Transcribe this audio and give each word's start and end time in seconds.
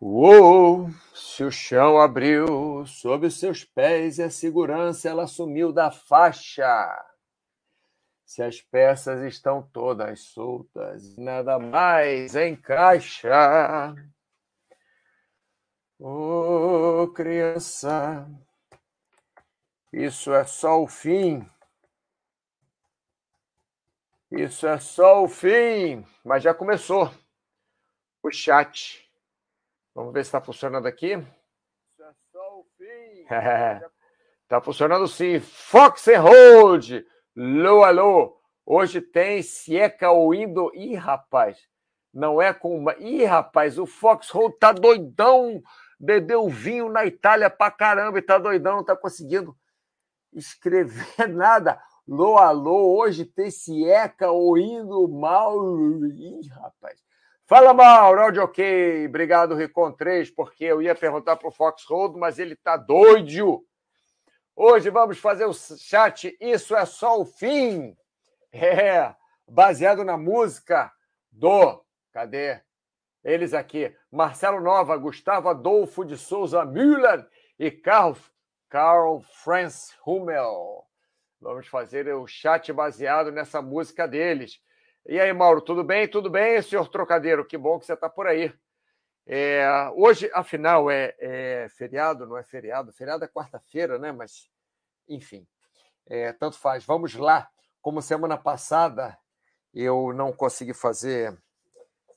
Uou! 0.00 0.88
Se 1.14 1.44
o 1.44 1.50
chão 1.50 2.00
abriu 2.00 2.86
sob 2.86 3.26
os 3.26 3.38
seus 3.38 3.64
pés 3.64 4.16
e 4.16 4.22
a 4.22 4.30
segurança 4.30 5.10
ela 5.10 5.26
sumiu 5.26 5.74
da 5.74 5.90
faixa. 5.90 7.04
Se 8.24 8.42
as 8.42 8.62
peças 8.62 9.20
estão 9.22 9.60
todas 9.60 10.20
soltas, 10.20 11.18
nada 11.18 11.58
mais 11.58 12.34
encaixa. 12.34 13.94
Ô 15.98 17.02
oh, 17.02 17.08
criança, 17.08 18.26
isso 19.92 20.32
é 20.32 20.44
só 20.44 20.82
o 20.82 20.88
fim. 20.88 21.46
Isso 24.30 24.66
é 24.66 24.78
só 24.78 25.22
o 25.22 25.28
fim. 25.28 26.06
Mas 26.24 26.42
já 26.42 26.54
começou 26.54 27.12
o 28.22 28.30
chat. 28.30 29.09
Vamos 29.94 30.12
ver 30.12 30.24
se 30.24 30.28
está 30.28 30.40
funcionando 30.40 30.86
aqui. 30.86 31.14
Isso 31.14 33.34
é. 33.34 33.80
Está 34.42 34.60
funcionando 34.62 35.06
sim. 35.08 35.40
Fox 35.40 36.06
and 36.08 36.20
Hold. 36.20 37.04
Alô, 37.36 37.82
alô. 37.82 38.40
Hoje 38.64 39.00
tem 39.00 39.42
Sieca 39.42 40.10
ouindo. 40.10 40.70
Ih, 40.74 40.94
rapaz. 40.94 41.58
Não 42.12 42.40
é 42.40 42.52
com 42.52 42.76
uma. 42.76 42.94
Ih, 42.98 43.24
rapaz, 43.24 43.78
o 43.78 43.86
Fox 43.86 44.30
Hold 44.30 44.54
tá 44.58 44.72
doidão. 44.72 45.62
Bebeu 45.98 46.48
vinho 46.48 46.88
na 46.88 47.04
Itália 47.04 47.50
pra 47.50 47.70
caramba 47.70 48.18
e 48.18 48.22
tá 48.22 48.38
doidão, 48.38 48.76
não 48.76 48.84
tá 48.84 48.96
conseguindo 48.96 49.56
escrever 50.32 51.06
nada. 51.28 51.80
Alô, 52.08 52.38
alô, 52.38 52.98
hoje 52.98 53.24
tem 53.24 53.50
Sieca 53.50 54.30
ouindo 54.30 55.06
mal. 55.08 55.56
Ih, 56.06 56.48
rapaz. 56.48 57.00
Fala, 57.50 57.74
Mauro, 57.74 58.20
áudio 58.20 58.44
ok. 58.44 59.08
Obrigado, 59.08 59.56
Ricon 59.56 59.90
3, 59.90 60.30
porque 60.30 60.66
eu 60.66 60.80
ia 60.80 60.94
perguntar 60.94 61.34
para 61.34 61.48
o 61.48 61.50
Fox 61.50 61.84
Road, 61.84 62.16
mas 62.16 62.38
ele 62.38 62.54
está 62.54 62.76
doido. 62.76 63.66
Hoje 64.54 64.88
vamos 64.88 65.18
fazer 65.18 65.46
o 65.46 65.52
chat 65.52 66.36
Isso 66.40 66.76
é 66.76 66.86
Só 66.86 67.20
o 67.20 67.24
Fim. 67.24 67.96
É, 68.52 69.12
baseado 69.48 70.04
na 70.04 70.16
música 70.16 70.92
do. 71.28 71.84
Cadê? 72.12 72.62
Eles 73.24 73.52
aqui. 73.52 73.92
Marcelo 74.12 74.60
Nova, 74.60 74.96
Gustavo 74.96 75.48
Adolfo 75.48 76.04
de 76.04 76.16
Souza 76.16 76.64
Müller 76.64 77.28
e 77.58 77.68
Carl, 77.68 78.16
Carl 78.68 79.22
Franz 79.42 79.92
Hummel. 80.06 80.84
Vamos 81.40 81.66
fazer 81.66 82.14
o 82.14 82.28
chat 82.28 82.72
baseado 82.72 83.32
nessa 83.32 83.60
música 83.60 84.06
deles. 84.06 84.62
E 85.06 85.18
aí, 85.18 85.32
Mauro, 85.32 85.62
tudo 85.62 85.82
bem? 85.82 86.06
Tudo 86.06 86.28
bem, 86.28 86.60
senhor 86.60 86.86
Trocadeiro? 86.88 87.44
Que 87.46 87.56
bom 87.56 87.78
que 87.78 87.86
você 87.86 87.94
está 87.94 88.08
por 88.08 88.26
aí. 88.26 88.52
É, 89.26 89.66
hoje, 89.94 90.30
afinal, 90.34 90.90
é, 90.90 91.14
é, 91.18 91.68
feriado, 91.70 92.26
não 92.26 92.36
é 92.36 92.44
feriado? 92.44 92.92
Feriado 92.92 93.24
é 93.24 93.28
quarta-feira, 93.28 93.98
né? 93.98 94.12
Mas, 94.12 94.50
enfim, 95.08 95.46
é, 96.06 96.32
tanto 96.34 96.58
faz. 96.58 96.84
Vamos 96.84 97.14
lá. 97.14 97.48
Como 97.80 98.02
semana 98.02 98.36
passada 98.36 99.18
eu 99.72 100.12
não 100.12 100.32
consegui 100.32 100.74
fazer 100.74 101.36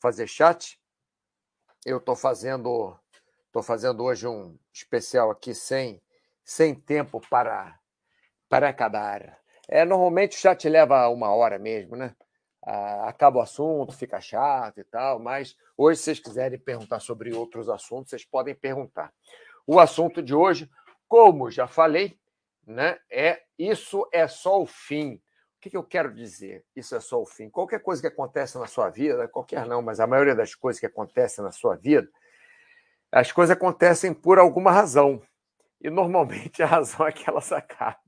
fazer 0.02 0.28
chat, 0.28 0.78
eu 1.86 1.98
estou 1.98 2.16
fazendo 2.16 3.00
tô 3.52 3.64
fazendo 3.64 4.04
hoje 4.04 4.28
um 4.28 4.58
especial 4.74 5.32
aqui 5.32 5.54
sem 5.54 6.02
sem 6.44 6.76
tempo 6.76 7.22
para 7.30 7.80
para 8.50 8.68
acabar. 8.68 9.40
É, 9.70 9.86
normalmente 9.86 10.36
o 10.36 10.40
chat 10.40 10.68
leva 10.68 11.08
uma 11.08 11.34
hora 11.34 11.58
mesmo, 11.58 11.96
né? 11.96 12.14
Ah, 12.66 13.10
acaba 13.10 13.40
o 13.40 13.42
assunto, 13.42 13.92
fica 13.92 14.22
chato 14.22 14.80
e 14.80 14.84
tal, 14.86 15.20
mas 15.20 15.58
hoje, 15.78 16.00
se 16.00 16.06
vocês 16.06 16.20
quiserem 16.20 16.58
perguntar 16.58 17.02
sobre 17.02 17.34
outros 17.34 17.68
assuntos, 17.68 18.10
vocês 18.10 18.24
podem 18.24 18.56
perguntar. 18.56 19.14
O 19.68 19.80
assunto 19.80 20.22
de 20.22 20.34
hoje, 20.34 20.70
como 21.08 21.52
já 21.52 21.68
falei, 21.68 22.18
né, 22.66 22.98
é 23.12 23.44
isso 23.60 24.08
é 24.14 24.28
só 24.28 24.62
o 24.62 24.66
fim. 24.66 25.16
O 25.16 25.60
que, 25.60 25.70
que 25.70 25.78
eu 25.78 25.84
quero 25.84 26.14
dizer? 26.14 26.66
Isso 26.74 26.96
é 26.96 27.02
só 27.02 27.22
o 27.22 27.26
fim. 27.26 27.50
Qualquer 27.50 27.80
coisa 27.80 28.02
que 28.02 28.08
acontece 28.08 28.58
na 28.58 28.68
sua 28.68 28.90
vida, 28.90 29.28
qualquer 29.28 29.66
não, 29.66 29.82
mas 29.82 30.00
a 30.00 30.08
maioria 30.08 30.36
das 30.36 30.56
coisas 30.56 30.80
que 30.80 30.86
acontecem 30.86 31.44
na 31.44 31.52
sua 31.52 31.76
vida, 31.76 32.10
as 33.12 33.32
coisas 33.32 33.56
acontecem 33.56 34.14
por 34.14 34.40
alguma 34.40 34.72
razão. 34.72 35.22
E 35.82 35.90
normalmente 35.90 36.64
a 36.64 36.66
razão 36.66 37.06
é 37.06 37.12
que 37.12 37.30
elas 37.30 37.52
acabam. 37.52 38.00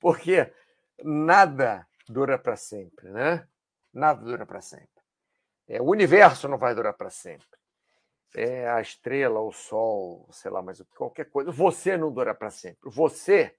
Porque 0.00 0.50
nada 1.04 1.86
dura 2.08 2.38
para 2.38 2.56
sempre, 2.56 3.10
né? 3.10 3.46
Nada 3.92 4.22
dura 4.22 4.46
para 4.46 4.60
sempre. 4.60 4.88
É, 5.66 5.80
o 5.80 5.86
universo 5.86 6.48
não 6.48 6.56
vai 6.56 6.74
durar 6.74 6.94
para 6.94 7.10
sempre. 7.10 7.46
É, 8.34 8.68
a 8.68 8.80
estrela, 8.80 9.40
o 9.40 9.52
sol, 9.52 10.28
sei 10.32 10.50
lá, 10.50 10.62
mas 10.62 10.82
qualquer 10.96 11.30
coisa. 11.30 11.50
Você 11.50 11.96
não 11.96 12.12
dura 12.12 12.34
para 12.34 12.50
sempre. 12.50 12.90
Você 12.90 13.56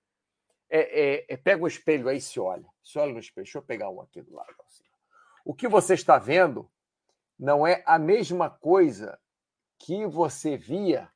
é, 0.70 0.80
é, 0.80 1.26
é, 1.30 1.38
pega 1.38 1.64
o 1.64 1.68
espelho 1.68 2.08
aí 2.08 2.18
e 2.18 2.22
se 2.22 2.40
olha. 2.40 2.68
Se 2.84 2.98
olha 2.98 3.14
no 3.14 3.20
espelho. 3.20 3.46
Deixa 3.46 3.58
eu 3.58 3.64
pegar 3.64 3.90
um 3.90 4.02
aqui 4.02 4.22
do 4.22 4.34
lado. 4.34 4.56
Assim. 4.66 4.84
O 5.44 5.54
que 5.54 5.68
você 5.68 5.94
está 5.94 6.18
vendo 6.18 6.70
não 7.38 7.66
é 7.66 7.84
a 7.86 7.98
mesma 7.98 8.50
coisa 8.50 9.20
que 9.80 10.06
você 10.06 10.58
via 10.58 11.10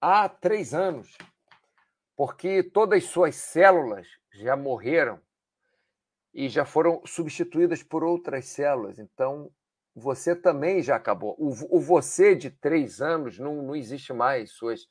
há 0.00 0.28
três 0.28 0.74
anos, 0.74 1.16
porque 2.16 2.62
todas 2.62 3.02
as 3.02 3.10
suas 3.10 3.36
células 3.36 4.06
já 4.32 4.56
morreram 4.56 5.20
e 6.34 6.48
já 6.48 6.64
foram 6.64 7.00
substituídas 7.06 7.82
por 7.82 8.02
outras 8.02 8.46
células. 8.46 8.98
Então, 8.98 9.50
você 9.94 10.34
também 10.34 10.82
já 10.82 10.96
acabou. 10.96 11.36
O, 11.38 11.76
o 11.76 11.80
você 11.80 12.34
de 12.34 12.50
três 12.50 13.00
anos 13.00 13.38
não, 13.38 13.62
não 13.62 13.76
existe 13.76 14.12
mais. 14.12 14.50
Suas, 14.50 14.88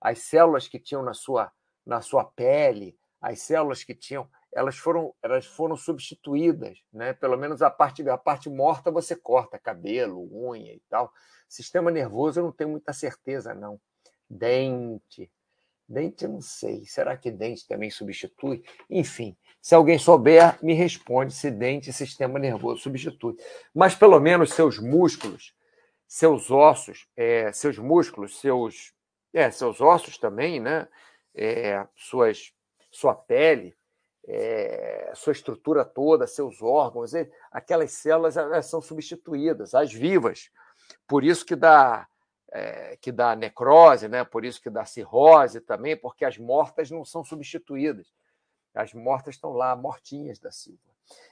as 0.00 0.20
células 0.20 0.68
que 0.68 0.78
tinham 0.78 1.02
na 1.02 1.12
sua, 1.12 1.50
na 1.84 2.00
sua 2.00 2.24
pele, 2.24 2.96
as 3.20 3.40
células 3.40 3.82
que 3.82 3.94
tinham, 3.94 4.30
elas 4.54 4.78
foram, 4.78 5.12
elas 5.20 5.44
foram 5.44 5.76
substituídas, 5.76 6.78
né? 6.92 7.12
Pelo 7.12 7.36
menos 7.36 7.60
a 7.60 7.70
parte, 7.70 8.08
a 8.08 8.16
parte 8.16 8.48
morta 8.48 8.90
você 8.90 9.16
corta, 9.16 9.58
cabelo, 9.58 10.28
unha 10.32 10.74
e 10.74 10.82
tal. 10.88 11.12
Sistema 11.48 11.90
nervoso 11.90 12.38
eu 12.38 12.44
não 12.44 12.52
tenho 12.52 12.70
muita 12.70 12.92
certeza, 12.92 13.52
não. 13.52 13.80
Dente. 14.30 15.30
Dente 15.88 16.24
eu 16.24 16.30
não 16.30 16.40
sei. 16.40 16.84
Será 16.84 17.16
que 17.16 17.30
dente 17.30 17.66
também 17.66 17.90
substitui? 17.90 18.62
Enfim, 18.90 19.36
se 19.60 19.74
alguém 19.74 19.98
souber, 19.98 20.62
me 20.62 20.74
responde 20.74 21.32
se 21.32 21.50
dente 21.50 21.88
e 21.88 21.92
sistema 21.92 22.38
nervoso 22.38 22.82
substitui. 22.82 23.36
Mas 23.74 23.94
pelo 23.94 24.20
menos 24.20 24.52
seus 24.52 24.78
músculos, 24.78 25.54
seus 26.06 26.50
ossos, 26.50 27.08
é, 27.16 27.50
seus 27.52 27.78
músculos, 27.78 28.38
seus, 28.38 28.92
é, 29.32 29.50
seus 29.50 29.80
ossos 29.80 30.18
também, 30.18 30.60
né? 30.60 30.86
É, 31.34 31.86
suas, 31.94 32.52
sua 32.90 33.14
pele, 33.14 33.74
é, 34.26 35.12
sua 35.14 35.32
estrutura 35.32 35.84
toda, 35.84 36.26
seus 36.26 36.60
órgãos, 36.60 37.12
aquelas 37.50 37.92
células 37.92 38.34
são 38.66 38.82
substituídas, 38.82 39.74
as 39.74 39.92
vivas. 39.92 40.50
Por 41.06 41.24
isso 41.24 41.46
que 41.46 41.56
dá 41.56 42.06
é, 42.50 42.96
que 43.00 43.12
dá 43.12 43.36
necrose, 43.36 44.08
né? 44.08 44.24
Por 44.24 44.44
isso 44.44 44.60
que 44.60 44.70
dá 44.70 44.84
cirrose 44.84 45.60
também, 45.60 45.96
porque 45.96 46.24
as 46.24 46.38
mortas 46.38 46.90
não 46.90 47.04
são 47.04 47.24
substituídas. 47.24 48.12
As 48.74 48.94
mortas 48.94 49.34
estão 49.34 49.52
lá, 49.52 49.74
mortinhas 49.74 50.38
da 50.38 50.50
Silva. 50.50 50.78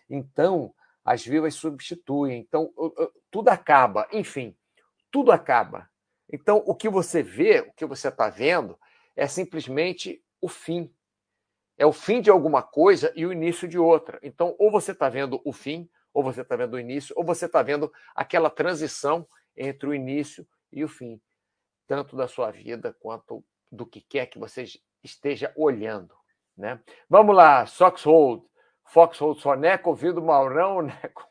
Então, 0.09 0.75
as 1.05 1.25
vivas 1.25 1.55
substituem. 1.55 2.41
Então, 2.41 2.73
tudo 3.31 3.49
acaba. 3.49 4.09
Enfim, 4.13 4.57
tudo 5.11 5.31
acaba. 5.31 5.89
Então, 6.31 6.63
o 6.67 6.75
que 6.75 6.89
você 6.89 7.23
vê, 7.23 7.61
o 7.61 7.73
que 7.73 7.87
você 7.87 8.09
está 8.09 8.29
vendo, 8.29 8.79
é 9.15 9.27
simplesmente 9.27 10.23
o 10.41 10.49
fim. 10.49 10.93
É 11.79 11.87
o 11.87 11.93
fim 11.93 12.21
de 12.21 12.31
alguma 12.31 12.63
coisa 12.63 13.13
e 13.15 13.25
o 13.25 13.33
início 13.33 13.69
de 13.69 13.79
outra. 13.79 14.19
Então, 14.23 14.57
ou 14.59 14.71
você 14.71 14.93
está 14.93 15.09
vendo 15.09 15.41
o 15.45 15.53
fim, 15.53 15.89
ou 16.13 16.23
você 16.23 16.41
está 16.41 16.57
vendo 16.57 16.75
o 16.75 16.81
início, 16.81 17.15
ou 17.17 17.25
você 17.25 17.47
está 17.47 17.63
vendo 17.63 17.93
aquela 18.15 18.51
transição 18.51 19.29
entre 19.57 19.89
o 19.89 19.95
início 19.95 20.47
e 20.77 20.85
o 20.85 20.89
fim, 20.89 21.19
tanto 21.87 22.15
da 22.15 22.29
sua 22.29 22.51
vida 22.51 22.95
quanto 23.01 23.43
do 23.73 23.87
que 23.87 24.03
quer 24.03 24.27
que 24.27 24.39
você 24.39 24.65
esteja 25.03 25.51
olhando. 25.57 26.15
Né? 26.55 26.79
Vamos 27.09 27.35
lá, 27.35 27.65
Soxhold, 27.65 28.45
Foxhold, 28.85 29.41
Soneca, 29.41 29.89
ouvindo 29.89 30.23
Maurão, 30.23 30.83
Neco. 30.85 31.27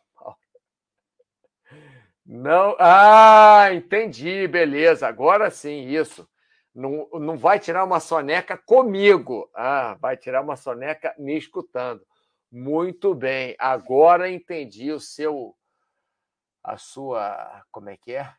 Não, 2.25 2.75
ah, 2.79 3.71
entendi, 3.71 4.47
beleza, 4.47 5.07
agora 5.07 5.51
sim, 5.51 5.87
isso. 5.89 6.27
Não, 6.73 7.07
não 7.13 7.37
vai 7.37 7.59
tirar 7.59 7.83
uma 7.83 7.99
soneca 7.99 8.57
comigo, 8.57 9.47
ah, 9.53 9.95
vai 10.01 10.17
tirar 10.17 10.41
uma 10.41 10.55
soneca 10.55 11.13
me 11.19 11.37
escutando. 11.37 12.03
Muito 12.51 13.13
bem, 13.13 13.55
agora 13.59 14.27
entendi 14.27 14.91
o 14.91 14.99
seu, 14.99 15.55
a 16.63 16.77
sua, 16.77 17.63
como 17.71 17.91
é 17.91 17.97
que 17.97 18.13
é? 18.13 18.33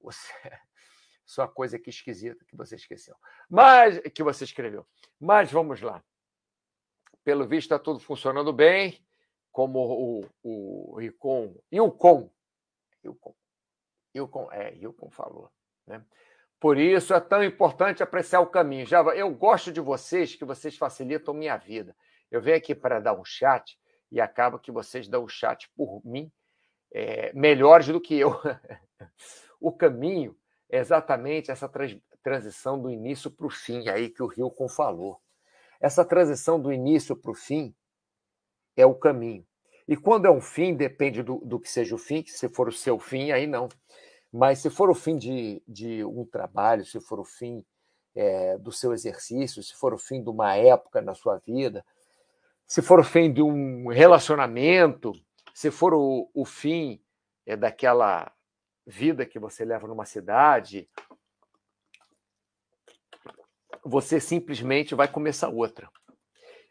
Você, 0.00 0.32
só 1.24 1.46
coisa 1.46 1.76
aqui 1.76 1.90
esquisita 1.90 2.44
que 2.44 2.56
você 2.56 2.76
esqueceu. 2.76 3.16
Mas 3.48 3.98
que 4.14 4.22
você 4.22 4.44
escreveu. 4.44 4.86
Mas 5.18 5.50
vamos 5.50 5.80
lá. 5.80 6.02
Pelo 7.24 7.46
visto 7.46 7.66
está 7.66 7.78
tudo 7.78 8.00
funcionando 8.00 8.52
bem, 8.52 9.04
como 9.52 9.78
o, 9.80 10.30
o 10.42 10.96
Ricon 10.98 11.54
e 11.70 11.80
o 11.80 11.90
Com. 11.90 12.30
E 13.02 13.08
o 13.08 13.14
Com. 13.14 13.34
Hilcon, 14.14 14.50
é, 14.52 14.74
Hilcon 14.74 15.10
falou. 15.10 15.50
Né? 15.86 16.04
Por 16.60 16.78
isso 16.78 17.14
é 17.14 17.20
tão 17.20 17.42
importante 17.44 18.02
apreciar 18.02 18.40
o 18.40 18.46
caminho. 18.46 18.86
Já, 18.86 19.00
eu 19.14 19.32
gosto 19.34 19.72
de 19.72 19.80
vocês, 19.80 20.34
que 20.34 20.44
vocês 20.44 20.76
facilitam 20.76 21.32
minha 21.34 21.56
vida. 21.56 21.96
Eu 22.30 22.40
venho 22.40 22.56
aqui 22.56 22.74
para 22.74 23.00
dar 23.00 23.18
um 23.18 23.24
chat 23.24 23.78
e 24.10 24.20
acaba 24.20 24.58
que 24.58 24.72
vocês 24.72 25.08
dão 25.08 25.24
o 25.24 25.28
chat 25.28 25.70
por 25.76 26.04
mim 26.04 26.32
é, 26.92 27.32
melhores 27.32 27.86
do 27.88 28.00
que 28.00 28.18
eu. 28.18 28.30
o 29.60 29.72
caminho 29.72 30.36
é 30.70 30.78
exatamente 30.78 31.50
essa 31.50 31.68
trans, 31.68 31.96
transição 32.22 32.80
do 32.80 32.90
início 32.90 33.30
para 33.30 33.46
o 33.46 33.50
fim, 33.50 33.88
aí 33.88 34.10
que 34.10 34.22
o 34.22 34.32
Hilcon 34.36 34.68
falou. 34.68 35.20
Essa 35.80 36.04
transição 36.04 36.60
do 36.60 36.72
início 36.72 37.16
para 37.16 37.30
o 37.30 37.34
fim 37.34 37.74
é 38.76 38.84
o 38.84 38.94
caminho. 38.94 39.46
E 39.86 39.96
quando 39.96 40.26
é 40.26 40.30
um 40.30 40.40
fim, 40.40 40.74
depende 40.74 41.22
do, 41.22 41.38
do 41.38 41.58
que 41.58 41.70
seja 41.70 41.94
o 41.94 41.98
fim, 41.98 42.22
que 42.22 42.30
se 42.30 42.48
for 42.48 42.68
o 42.68 42.72
seu 42.72 42.98
fim, 42.98 43.30
aí 43.30 43.46
não. 43.46 43.68
Mas 44.30 44.58
se 44.58 44.68
for 44.68 44.90
o 44.90 44.94
fim 44.94 45.16
de, 45.16 45.62
de 45.66 46.04
um 46.04 46.26
trabalho, 46.26 46.84
se 46.84 47.00
for 47.00 47.18
o 47.18 47.24
fim 47.24 47.64
é, 48.14 48.58
do 48.58 48.70
seu 48.70 48.92
exercício, 48.92 49.62
se 49.62 49.74
for 49.74 49.94
o 49.94 49.98
fim 49.98 50.22
de 50.22 50.28
uma 50.28 50.54
época 50.54 51.00
na 51.00 51.14
sua 51.14 51.38
vida, 51.38 51.84
se 52.66 52.82
for 52.82 53.00
o 53.00 53.04
fim 53.04 53.32
de 53.32 53.40
um 53.40 53.88
relacionamento, 53.88 55.12
se 55.58 55.72
for 55.72 55.92
o, 55.92 56.30
o 56.32 56.44
fim 56.44 57.02
é, 57.44 57.56
daquela 57.56 58.32
vida 58.86 59.26
que 59.26 59.40
você 59.40 59.64
leva 59.64 59.88
numa 59.88 60.04
cidade, 60.04 60.88
você 63.84 64.20
simplesmente 64.20 64.94
vai 64.94 65.08
começar 65.08 65.48
outra. 65.48 65.90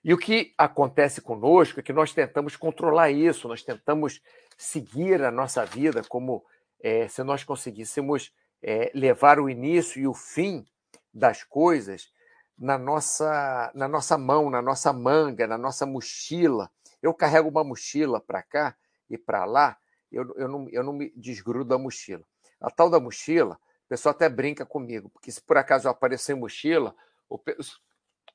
E 0.02 0.14
o 0.14 0.18
que 0.18 0.54
acontece 0.58 1.20
conosco 1.20 1.82
é 1.82 1.84
que 1.84 1.92
nós 1.92 2.14
tentamos 2.14 2.56
controlar 2.56 3.12
isso, 3.12 3.50
nós 3.50 3.62
tentamos 3.62 4.22
seguir 4.58 5.22
a 5.22 5.32
nossa 5.32 5.66
vida 5.66 6.02
como 6.08 6.46
é, 6.80 7.10
se 7.10 7.22
nós 7.24 7.44
conseguíssemos 7.44 8.34
é, 8.64 8.90
levar 8.96 9.38
o 9.38 9.50
início 9.50 10.02
e 10.02 10.08
o 10.08 10.14
fim 10.14 10.66
das 11.14 11.44
coisas 11.44 12.10
na 12.58 12.78
nossa, 12.78 13.70
na 13.76 13.90
nossa 13.90 14.18
mão, 14.18 14.50
na 14.50 14.62
nossa 14.62 14.94
manga, 14.94 15.46
na 15.46 15.58
nossa 15.58 15.86
mochila. 15.86 16.72
Eu 17.02 17.14
carrego 17.14 17.50
uma 17.50 17.64
mochila 17.64 18.20
para 18.20 18.42
cá 18.42 18.76
e 19.10 19.18
para 19.18 19.46
lá, 19.46 19.78
eu, 20.12 20.34
eu, 20.36 20.48
não, 20.48 20.70
eu 20.70 20.84
não 20.84 20.94
me 20.94 21.12
desgrudo 21.16 21.66
da 21.66 21.78
mochila. 21.78 22.24
A 22.60 22.70
tal 22.72 22.90
da 22.90 23.00
mochila, 23.00 23.60
o 23.86 23.88
pessoal 23.88 24.14
até 24.14 24.28
brinca 24.28 24.66
comigo, 24.66 25.10
porque 25.10 25.32
se 25.32 25.42
por 25.42 25.58
acaso 25.58 25.88
eu 25.88 25.92
aparecer 25.92 26.34
em 26.36 26.40
mochila, 26.40 26.96
o 27.30 27.40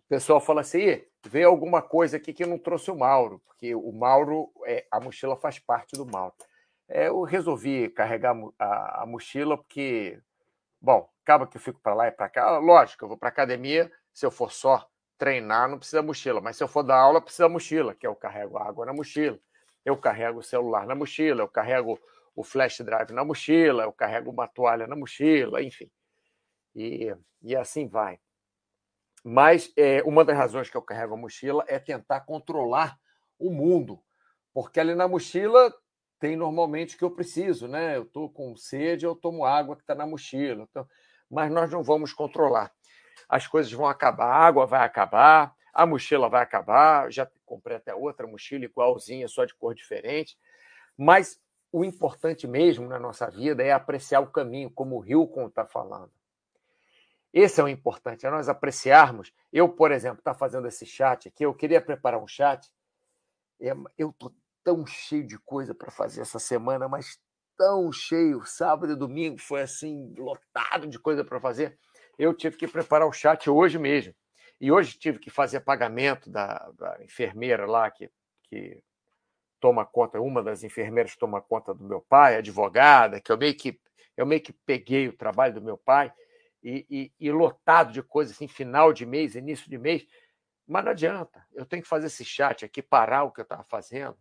pessoal 0.09 0.41
fala 0.41 0.61
assim: 0.61 1.03
vê 1.27 1.43
alguma 1.43 1.83
coisa 1.83 2.17
aqui 2.17 2.33
que 2.33 2.47
não 2.47 2.59
trouxe 2.59 2.91
o 2.91 2.97
Mauro, 2.97 3.41
porque 3.47 3.75
o 3.75 3.93
Mauro, 3.93 4.53
é, 4.67 4.87
a 4.91 5.01
mochila 5.01 5.37
faz 5.37 5.59
parte 5.59 5.97
do 5.97 6.07
Mauro. 6.07 6.35
É, 6.89 7.09
eu 7.09 7.23
resolvi 7.23 7.89
carregar 7.89 8.37
a, 8.59 9.03
a 9.03 9.07
mochila 9.07 9.57
porque, 9.57 10.21
bom, 10.81 11.09
acaba 11.23 11.47
que 11.47 11.57
eu 11.57 11.61
fico 11.61 11.81
para 11.81 11.95
lá 11.95 12.09
e 12.09 12.13
para 12.13 12.29
cá. 12.29 12.59
Lógico, 12.59 13.05
eu 13.05 13.09
vou 13.09 13.17
para 13.17 13.31
academia, 13.31 13.91
se 14.13 14.27
eu 14.27 14.31
for 14.31 14.53
só 14.53 14.87
treinar, 15.23 15.69
não 15.69 15.79
precisa 15.79 16.03
mochila, 16.03 16.41
mas 16.41 16.57
se 16.57 16.65
eu 16.65 16.67
for 16.67 16.83
dar 16.83 16.97
aula, 16.97 17.21
precisa 17.21 17.49
mochila, 17.49 17.95
que 17.95 18.05
eu 18.05 18.13
carrego 18.13 18.59
água 18.59 18.85
na 18.85 18.93
mochila, 18.93 19.39
eu 19.85 19.97
carrego 19.97 20.41
o 20.41 20.43
celular 20.43 20.85
na 20.85 20.97
mochila, 20.97 21.43
eu 21.43 21.49
carrego 21.49 21.97
o 22.35 22.43
flash 22.43 22.81
drive 22.81 23.13
na 23.13 23.25
mochila, 23.25 23.85
eu 23.85 23.93
carrego 23.93 24.33
uma 24.33 24.49
toalha 24.49 24.85
na 24.89 24.97
mochila, 24.97 25.63
enfim. 25.63 25.89
E, 26.75 27.15
e 27.41 27.55
assim 27.55 27.87
vai. 27.87 28.19
Mas 29.23 29.73
é, 29.77 30.03
uma 30.03 30.25
das 30.25 30.37
razões 30.37 30.69
que 30.69 30.77
eu 30.77 30.83
carrego 30.83 31.15
a 31.15 31.17
mochila 31.17 31.65
é 31.69 31.79
tentar 31.79 32.23
controlar 32.23 32.99
o 33.39 33.49
mundo, 33.49 34.03
porque 34.53 34.81
ali 34.81 34.93
na 34.93 35.07
mochila 35.07 35.73
tem 36.19 36.35
normalmente 36.35 36.97
o 36.97 36.99
que 36.99 37.05
eu 37.05 37.13
preciso, 37.13 37.69
né? 37.69 37.97
Eu 37.97 38.03
estou 38.03 38.29
com 38.29 38.57
sede, 38.57 39.07
eu 39.07 39.15
tomo 39.15 39.45
água 39.45 39.77
que 39.77 39.83
está 39.83 39.95
na 39.95 40.05
mochila. 40.05 40.67
Então, 40.69 40.85
mas 41.31 41.49
nós 41.49 41.71
não 41.71 41.85
vamos 41.85 42.13
controlar. 42.13 42.73
As 43.33 43.47
coisas 43.47 43.73
vão 43.73 43.87
acabar, 43.87 44.27
a 44.27 44.47
água 44.47 44.67
vai 44.67 44.85
acabar, 44.85 45.55
a 45.73 45.87
mochila 45.87 46.29
vai 46.29 46.43
acabar. 46.43 47.11
Já 47.11 47.27
comprei 47.47 47.79
até 47.79 47.95
outra 47.95 48.27
mochila 48.27 48.67
igualzinha, 48.67 49.27
só 49.27 49.47
de 49.47 49.55
cor 49.55 49.75
diferente. 49.75 50.37
Mas 50.99 51.41
o 51.73 51.83
importante 51.83 52.47
mesmo 52.47 52.87
na 52.87 52.99
nossa 52.99 53.31
vida 53.31 53.63
é 53.63 53.73
apreciar 53.73 54.21
o 54.21 54.31
caminho, 54.31 54.71
como 54.71 54.99
o 54.99 55.07
Hilcon 55.07 55.47
está 55.47 55.65
falando. 55.65 56.13
Esse 57.33 57.59
é 57.59 57.65
o 57.65 57.69
importante, 57.69 58.27
é 58.27 58.31
nós 58.31 58.51
apreciarmos. 58.51 59.33
Eu, 59.51 59.67
por 59.67 59.93
exemplo, 59.93 60.19
estou 60.19 60.35
tá 60.35 60.39
fazendo 60.39 60.69
esse 60.69 60.85
chat 60.85 61.29
aqui, 61.29 61.47
eu 61.47 61.55
queria 61.55 61.81
preparar 61.81 62.23
um 62.23 62.29
chat. 62.29 62.71
É, 63.59 63.73
eu 63.97 64.11
estou 64.11 64.31
tão 64.63 64.85
cheio 64.85 65.27
de 65.27 65.39
coisa 65.39 65.75
para 65.75 65.91
fazer 65.91 66.21
essa 66.21 66.39
semana, 66.39 66.87
mas 66.87 67.19
tão 67.57 67.91
cheio. 67.91 68.45
Sábado 68.45 68.93
e 68.93 68.97
domingo 68.97 69.39
foi 69.39 69.63
assim, 69.63 70.13
lotado 70.19 70.87
de 70.87 70.99
coisa 70.99 71.25
para 71.25 71.41
fazer. 71.41 71.79
Eu 72.19 72.35
tive 72.35 72.57
que 72.57 72.69
preparar 72.69 73.07
o 73.07 73.13
chat 73.13 73.49
hoje 73.49 73.79
mesmo. 73.79 74.15
E 74.61 74.71
hoje 74.71 74.97
tive 74.97 75.19
que 75.19 75.31
fazer 75.31 75.61
pagamento 75.61 76.31
da, 76.31 76.71
da 76.79 76.99
enfermeira 77.03 77.67
lá 77.67 77.91
que, 77.91 78.11
que 78.45 78.83
toma 79.59 79.85
conta, 79.85 80.21
uma 80.21 80.43
das 80.43 80.63
enfermeiras 80.63 81.17
toma 81.17 81.41
conta 81.41 81.75
do 81.75 81.85
meu 81.85 82.01
pai, 82.01 82.37
advogada, 82.37 83.21
que 83.21 83.31
eu 83.31 83.39
meio 83.39 83.55
que 83.57 83.81
eu 84.17 84.27
meio 84.27 84.43
que 84.43 84.53
peguei 84.53 85.09
o 85.09 85.17
trabalho 85.17 85.55
do 85.55 85.63
meu 85.63 85.79
pai 85.79 86.13
e, 86.63 86.87
e, 86.91 87.13
e 87.19 87.33
lotado 87.33 87.93
de 87.93 88.03
coisas 88.03 88.37
assim, 88.37 88.47
final 88.47 88.93
de 88.93 89.07
mês, 89.07 89.35
início 89.35 89.69
de 89.71 89.79
mês. 89.79 90.07
Mas 90.67 90.85
não 90.85 90.93
adianta, 90.93 91.47
eu 91.53 91.65
tenho 91.65 91.83
que 91.83 91.89
fazer 91.89 92.07
esse 92.07 92.25
chat 92.25 92.65
aqui, 92.65 92.83
parar 92.83 93.25
o 93.25 93.33
que 93.33 93.41
eu 93.41 93.45
estava 93.45 93.65
fazendo, 93.65 94.17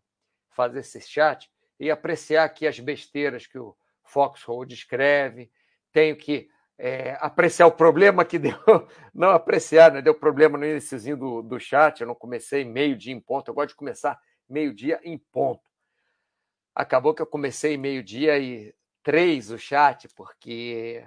fazer 0.50 0.80
esse 0.80 1.02
chat 1.02 1.52
e 1.80 1.92
apreciar 1.92 2.46
aqui 2.46 2.66
as 2.66 2.80
besteiras 2.80 3.46
que 3.46 3.60
o 3.60 3.76
Foxhole 4.04 4.74
escreve. 4.74 5.52
Tenho 5.92 6.16
que 6.16 6.50
é, 6.84 7.16
apreciar 7.22 7.68
o 7.68 7.72
problema 7.72 8.26
que 8.26 8.40
deu, 8.40 8.58
não 9.14 9.30
apreciar, 9.30 9.92
né? 9.92 10.02
deu 10.02 10.16
problema 10.16 10.58
no 10.58 10.66
iníciozinho 10.66 11.16
do, 11.16 11.42
do 11.44 11.60
chat, 11.60 12.02
eu 12.02 12.08
não 12.08 12.16
comecei 12.16 12.66
meio-dia 12.66 13.14
em 13.14 13.20
ponto, 13.20 13.50
eu 13.50 13.54
gosto 13.54 13.70
de 13.70 13.76
começar 13.76 14.20
meio-dia 14.50 15.00
em 15.04 15.16
ponto. 15.16 15.62
Acabou 16.74 17.14
que 17.14 17.22
eu 17.22 17.28
comecei 17.28 17.78
meio-dia 17.78 18.40
e 18.40 18.74
três 19.04 19.52
o 19.52 19.60
chat, 19.60 20.10
porque, 20.16 21.06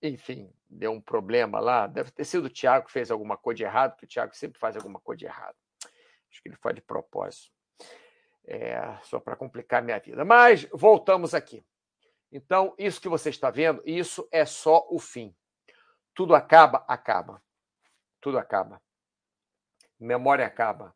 enfim, 0.00 0.52
deu 0.70 0.92
um 0.92 1.00
problema 1.00 1.58
lá. 1.58 1.88
Deve 1.88 2.12
ter 2.12 2.24
sido 2.24 2.44
o 2.44 2.50
Thiago 2.50 2.86
que 2.86 2.92
fez 2.92 3.10
alguma 3.10 3.36
coisa 3.36 3.56
de 3.56 3.64
errado, 3.64 3.92
porque 3.92 4.06
o 4.06 4.08
Thiago 4.08 4.36
sempre 4.36 4.60
faz 4.60 4.76
alguma 4.76 5.00
coisa 5.00 5.18
de 5.18 5.24
errado. 5.24 5.56
Acho 6.30 6.40
que 6.40 6.48
ele 6.48 6.56
faz 6.56 6.76
de 6.76 6.82
propósito. 6.82 7.50
É, 8.46 8.78
só 9.02 9.18
para 9.18 9.34
complicar 9.34 9.82
minha 9.82 9.98
vida. 9.98 10.24
Mas 10.24 10.68
voltamos 10.72 11.34
aqui. 11.34 11.64
Então, 12.34 12.74
isso 12.76 13.00
que 13.00 13.08
você 13.08 13.30
está 13.30 13.48
vendo, 13.48 13.80
isso 13.86 14.28
é 14.32 14.44
só 14.44 14.84
o 14.90 14.98
fim. 14.98 15.34
Tudo 16.12 16.34
acaba, 16.34 16.84
acaba. 16.88 17.40
Tudo 18.20 18.38
acaba. 18.38 18.82
Memória 20.00 20.44
acaba. 20.44 20.94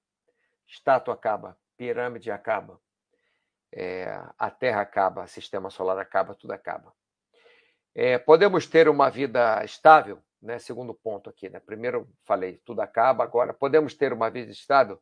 Estátua 0.67 1.15
acaba, 1.15 1.57
pirâmide 1.77 2.31
acaba, 2.31 2.79
é, 3.73 4.07
a 4.37 4.51
Terra 4.51 4.83
acaba, 4.83 5.27
sistema 5.27 5.71
solar 5.71 5.99
acaba, 5.99 6.35
tudo 6.35 6.53
acaba. 6.53 6.93
É, 7.95 8.19
podemos 8.19 8.67
ter 8.67 8.89
uma 8.89 9.09
vida 9.09 9.65
estável, 9.65 10.23
né? 10.43 10.59
Segundo 10.59 10.93
ponto 10.93 11.31
aqui, 11.31 11.49
né? 11.49 11.59
Primeiro 11.59 12.07
falei, 12.25 12.61
tudo 12.65 12.81
acaba, 12.81 13.25
agora 13.25 13.55
podemos 13.55 13.95
ter 13.95 14.13
uma 14.13 14.29
vida 14.29 14.51
estável? 14.51 15.01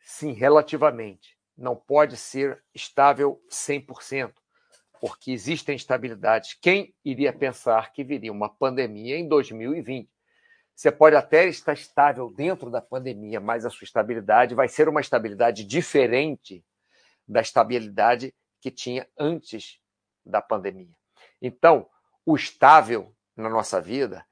Sim, 0.00 0.32
relativamente. 0.32 1.38
Não 1.56 1.76
pode 1.76 2.16
ser 2.16 2.62
estável 2.74 3.40
100%, 3.48 4.32
porque 5.02 5.32
existem 5.32 5.74
instabilidades. 5.74 6.54
Quem 6.54 6.94
iria 7.04 7.32
pensar 7.32 7.92
que 7.92 8.04
viria 8.04 8.30
uma 8.30 8.48
pandemia 8.48 9.18
em 9.18 9.26
2020? 9.26 10.08
Você 10.76 10.92
pode 10.92 11.16
até 11.16 11.48
estar 11.48 11.72
estável 11.72 12.30
dentro 12.30 12.70
da 12.70 12.80
pandemia, 12.80 13.40
mas 13.40 13.66
a 13.66 13.70
sua 13.70 13.84
estabilidade 13.84 14.54
vai 14.54 14.68
ser 14.68 14.88
uma 14.88 15.00
estabilidade 15.00 15.64
diferente 15.64 16.64
da 17.26 17.40
estabilidade 17.40 18.32
que 18.60 18.70
tinha 18.70 19.04
antes 19.18 19.80
da 20.24 20.40
pandemia. 20.40 20.94
Então, 21.40 21.90
o 22.24 22.36
estável 22.36 23.12
na 23.36 23.48
nossa 23.48 23.80
vida 23.80 24.24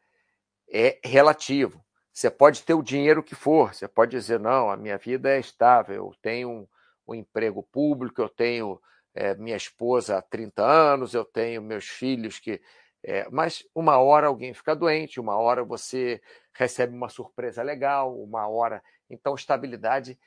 é 0.72 1.00
relativo. 1.02 1.84
Você 2.12 2.30
pode 2.30 2.62
ter 2.62 2.74
o 2.74 2.82
dinheiro 2.82 3.24
que 3.24 3.34
for, 3.34 3.74
você 3.74 3.88
pode 3.88 4.12
dizer, 4.12 4.38
não, 4.38 4.70
a 4.70 4.76
minha 4.76 4.98
vida 4.98 5.30
é 5.30 5.40
estável, 5.40 5.96
eu 5.96 6.14
tenho 6.22 6.48
um, 6.48 6.68
um 7.08 7.14
emprego 7.16 7.60
público, 7.60 8.22
eu 8.22 8.28
tenho 8.28 8.80
é, 9.14 9.34
minha 9.34 9.56
esposa 9.56 10.18
há 10.18 10.22
30 10.22 10.62
anos, 10.64 11.14
eu 11.14 11.24
tenho 11.24 11.62
meus 11.62 11.86
filhos 11.86 12.38
que 12.38 12.60
é, 13.02 13.28
mas 13.30 13.64
uma 13.74 13.98
hora 13.98 14.26
alguém 14.26 14.52
fica 14.52 14.76
doente, 14.76 15.20
uma 15.20 15.36
hora 15.36 15.64
você 15.64 16.20
recebe 16.52 16.94
uma 16.94 17.08
surpresa 17.08 17.62
legal, 17.62 18.14
uma 18.20 18.46
hora. 18.46 18.82
Então, 19.08 19.34
estabilidade 19.34 20.18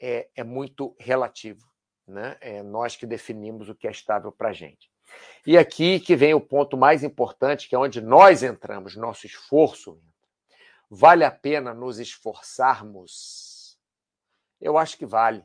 é, 0.00 0.28
é 0.34 0.42
muito 0.42 0.96
relativo. 0.98 1.66
Né? 2.06 2.36
É 2.40 2.62
nós 2.62 2.96
que 2.96 3.06
definimos 3.06 3.68
o 3.68 3.74
que 3.74 3.86
é 3.86 3.90
estável 3.90 4.32
para 4.32 4.50
a 4.50 4.52
gente. 4.52 4.90
E 5.46 5.58
aqui 5.58 6.00
que 6.00 6.16
vem 6.16 6.34
o 6.34 6.40
ponto 6.40 6.76
mais 6.76 7.04
importante, 7.04 7.68
que 7.68 7.74
é 7.74 7.78
onde 7.78 8.00
nós 8.00 8.42
entramos, 8.42 8.96
nosso 8.96 9.26
esforço. 9.26 10.00
Vale 10.88 11.24
a 11.24 11.30
pena 11.30 11.74
nos 11.74 11.98
esforçarmos? 11.98 13.78
Eu 14.60 14.78
acho 14.78 14.96
que 14.96 15.04
vale. 15.04 15.44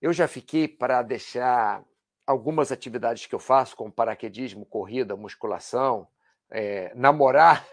Eu 0.00 0.12
já 0.12 0.26
fiquei 0.26 0.66
para 0.66 1.02
deixar 1.02 1.84
algumas 2.26 2.72
atividades 2.72 3.26
que 3.26 3.34
eu 3.34 3.38
faço, 3.38 3.76
como 3.76 3.92
paraquedismo, 3.92 4.64
corrida, 4.64 5.16
musculação, 5.16 6.08
é, 6.50 6.92
namorar 6.94 7.66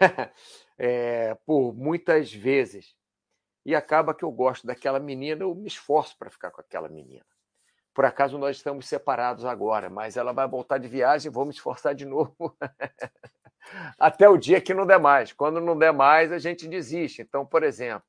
é, 0.78 1.34
por 1.46 1.72
muitas 1.74 2.32
vezes. 2.32 2.94
E 3.64 3.74
acaba 3.74 4.14
que 4.14 4.24
eu 4.24 4.30
gosto 4.30 4.66
daquela 4.66 5.00
menina, 5.00 5.42
eu 5.42 5.54
me 5.54 5.66
esforço 5.66 6.16
para 6.18 6.30
ficar 6.30 6.50
com 6.50 6.60
aquela 6.60 6.88
menina. 6.88 7.24
Por 7.94 8.04
acaso 8.04 8.38
nós 8.38 8.56
estamos 8.56 8.86
separados 8.86 9.44
agora, 9.44 9.90
mas 9.90 10.16
ela 10.16 10.32
vai 10.32 10.46
voltar 10.46 10.78
de 10.78 10.86
viagem, 10.86 11.32
vou 11.32 11.44
me 11.44 11.50
esforçar 11.50 11.94
de 11.94 12.04
novo. 12.04 12.56
Até 13.98 14.28
o 14.28 14.36
dia 14.36 14.60
que 14.60 14.72
não 14.72 14.86
der 14.86 15.00
mais. 15.00 15.32
Quando 15.32 15.60
não 15.60 15.76
der 15.76 15.92
mais, 15.92 16.30
a 16.30 16.38
gente 16.38 16.68
desiste. 16.68 17.22
Então, 17.22 17.44
por 17.44 17.62
exemplo, 17.62 18.06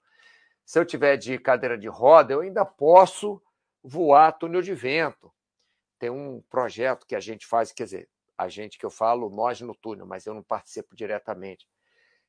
se 0.65 0.77
eu 0.77 0.85
tiver 0.85 1.17
de 1.17 1.37
cadeira 1.39 1.77
de 1.77 1.87
roda, 1.87 2.33
eu 2.33 2.41
ainda 2.41 2.63
posso 2.63 3.41
voar 3.83 4.31
túnel 4.33 4.61
de 4.61 4.73
vento. 4.73 5.31
Tem 5.97 6.09
um 6.09 6.41
projeto 6.49 7.05
que 7.05 7.15
a 7.15 7.19
gente 7.19 7.45
faz, 7.45 7.71
quer 7.71 7.83
dizer, 7.83 8.09
a 8.37 8.47
gente 8.47 8.77
que 8.77 8.85
eu 8.85 8.89
falo, 8.89 9.29
nós 9.29 9.59
no 9.61 9.75
túnel, 9.75 10.05
mas 10.05 10.25
eu 10.25 10.33
não 10.33 10.43
participo 10.43 10.95
diretamente. 10.95 11.65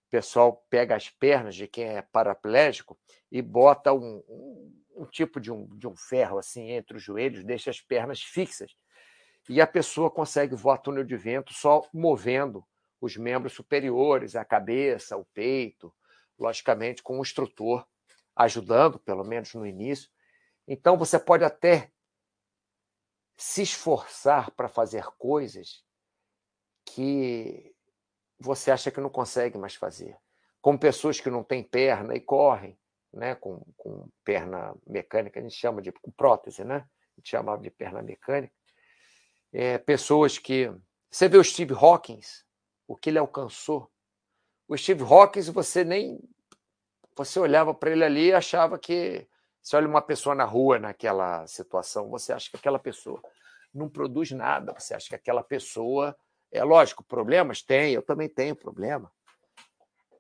O 0.06 0.10
pessoal 0.10 0.64
pega 0.68 0.96
as 0.96 1.08
pernas 1.08 1.54
de 1.54 1.68
quem 1.68 1.84
é 1.84 2.02
paraplégico 2.02 2.98
e 3.30 3.40
bota 3.40 3.92
um, 3.92 4.22
um 4.28 4.80
um 5.00 5.06
tipo 5.06 5.40
de 5.40 5.50
um, 5.50 5.66
de 5.76 5.88
um 5.88 5.96
ferro 5.96 6.38
assim 6.38 6.70
entre 6.70 6.96
os 6.96 7.02
joelhos, 7.02 7.42
deixa 7.42 7.70
as 7.70 7.80
pernas 7.80 8.22
fixas. 8.22 8.76
E 9.48 9.60
a 9.60 9.66
pessoa 9.66 10.10
consegue 10.10 10.54
voar 10.54 10.78
túnel 10.78 11.04
de 11.04 11.16
vento 11.16 11.54
só 11.54 11.82
movendo 11.92 12.62
os 13.00 13.16
membros 13.16 13.54
superiores, 13.54 14.36
a 14.36 14.44
cabeça, 14.44 15.16
o 15.16 15.24
peito, 15.24 15.92
logicamente 16.38 17.02
com 17.02 17.18
o 17.18 17.22
instrutor 17.22 17.86
ajudando, 18.36 18.98
pelo 18.98 19.24
menos 19.24 19.54
no 19.54 19.66
início. 19.66 20.10
Então 20.72 20.96
você 20.96 21.18
pode 21.18 21.42
até 21.42 21.90
se 23.36 23.62
esforçar 23.62 24.52
para 24.52 24.68
fazer 24.68 25.04
coisas 25.18 25.84
que 26.84 27.74
você 28.38 28.70
acha 28.70 28.88
que 28.88 29.00
não 29.00 29.10
consegue 29.10 29.58
mais 29.58 29.74
fazer. 29.74 30.16
Como 30.60 30.78
pessoas 30.78 31.18
que 31.18 31.28
não 31.28 31.42
têm 31.42 31.64
perna 31.64 32.14
e 32.14 32.20
correm, 32.20 32.78
né, 33.12 33.34
com, 33.34 33.64
com 33.76 34.08
perna 34.22 34.72
mecânica, 34.86 35.40
a 35.40 35.42
gente 35.42 35.56
chama 35.56 35.82
de 35.82 35.92
prótese, 36.16 36.62
né? 36.62 36.76
A 36.76 37.20
gente 37.20 37.30
chamava 37.30 37.60
de 37.60 37.70
perna 37.70 38.00
mecânica. 38.00 38.54
É, 39.52 39.76
pessoas 39.76 40.38
que. 40.38 40.72
Você 41.10 41.28
vê 41.28 41.36
o 41.36 41.42
Steve 41.42 41.74
Hawkins, 41.74 42.44
o 42.86 42.96
que 42.96 43.10
ele 43.10 43.18
alcançou. 43.18 43.90
O 44.68 44.76
Steve 44.76 45.02
Hawkins, 45.02 45.48
você 45.48 45.82
nem. 45.82 46.20
Você 47.16 47.40
olhava 47.40 47.74
para 47.74 47.90
ele 47.90 48.04
ali 48.04 48.26
e 48.28 48.34
achava 48.34 48.78
que. 48.78 49.28
Você 49.62 49.76
olha 49.76 49.88
uma 49.88 50.02
pessoa 50.02 50.34
na 50.34 50.44
rua 50.44 50.78
naquela 50.78 51.46
situação, 51.46 52.08
você 52.08 52.32
acha 52.32 52.50
que 52.50 52.56
aquela 52.56 52.78
pessoa 52.78 53.20
não 53.72 53.88
produz 53.88 54.30
nada, 54.30 54.72
você 54.76 54.94
acha 54.94 55.08
que 55.08 55.14
aquela 55.14 55.42
pessoa. 55.42 56.16
É 56.52 56.64
lógico, 56.64 57.04
problemas 57.04 57.62
tem, 57.62 57.92
eu 57.92 58.02
também 58.02 58.28
tenho 58.28 58.56
problema. 58.56 59.12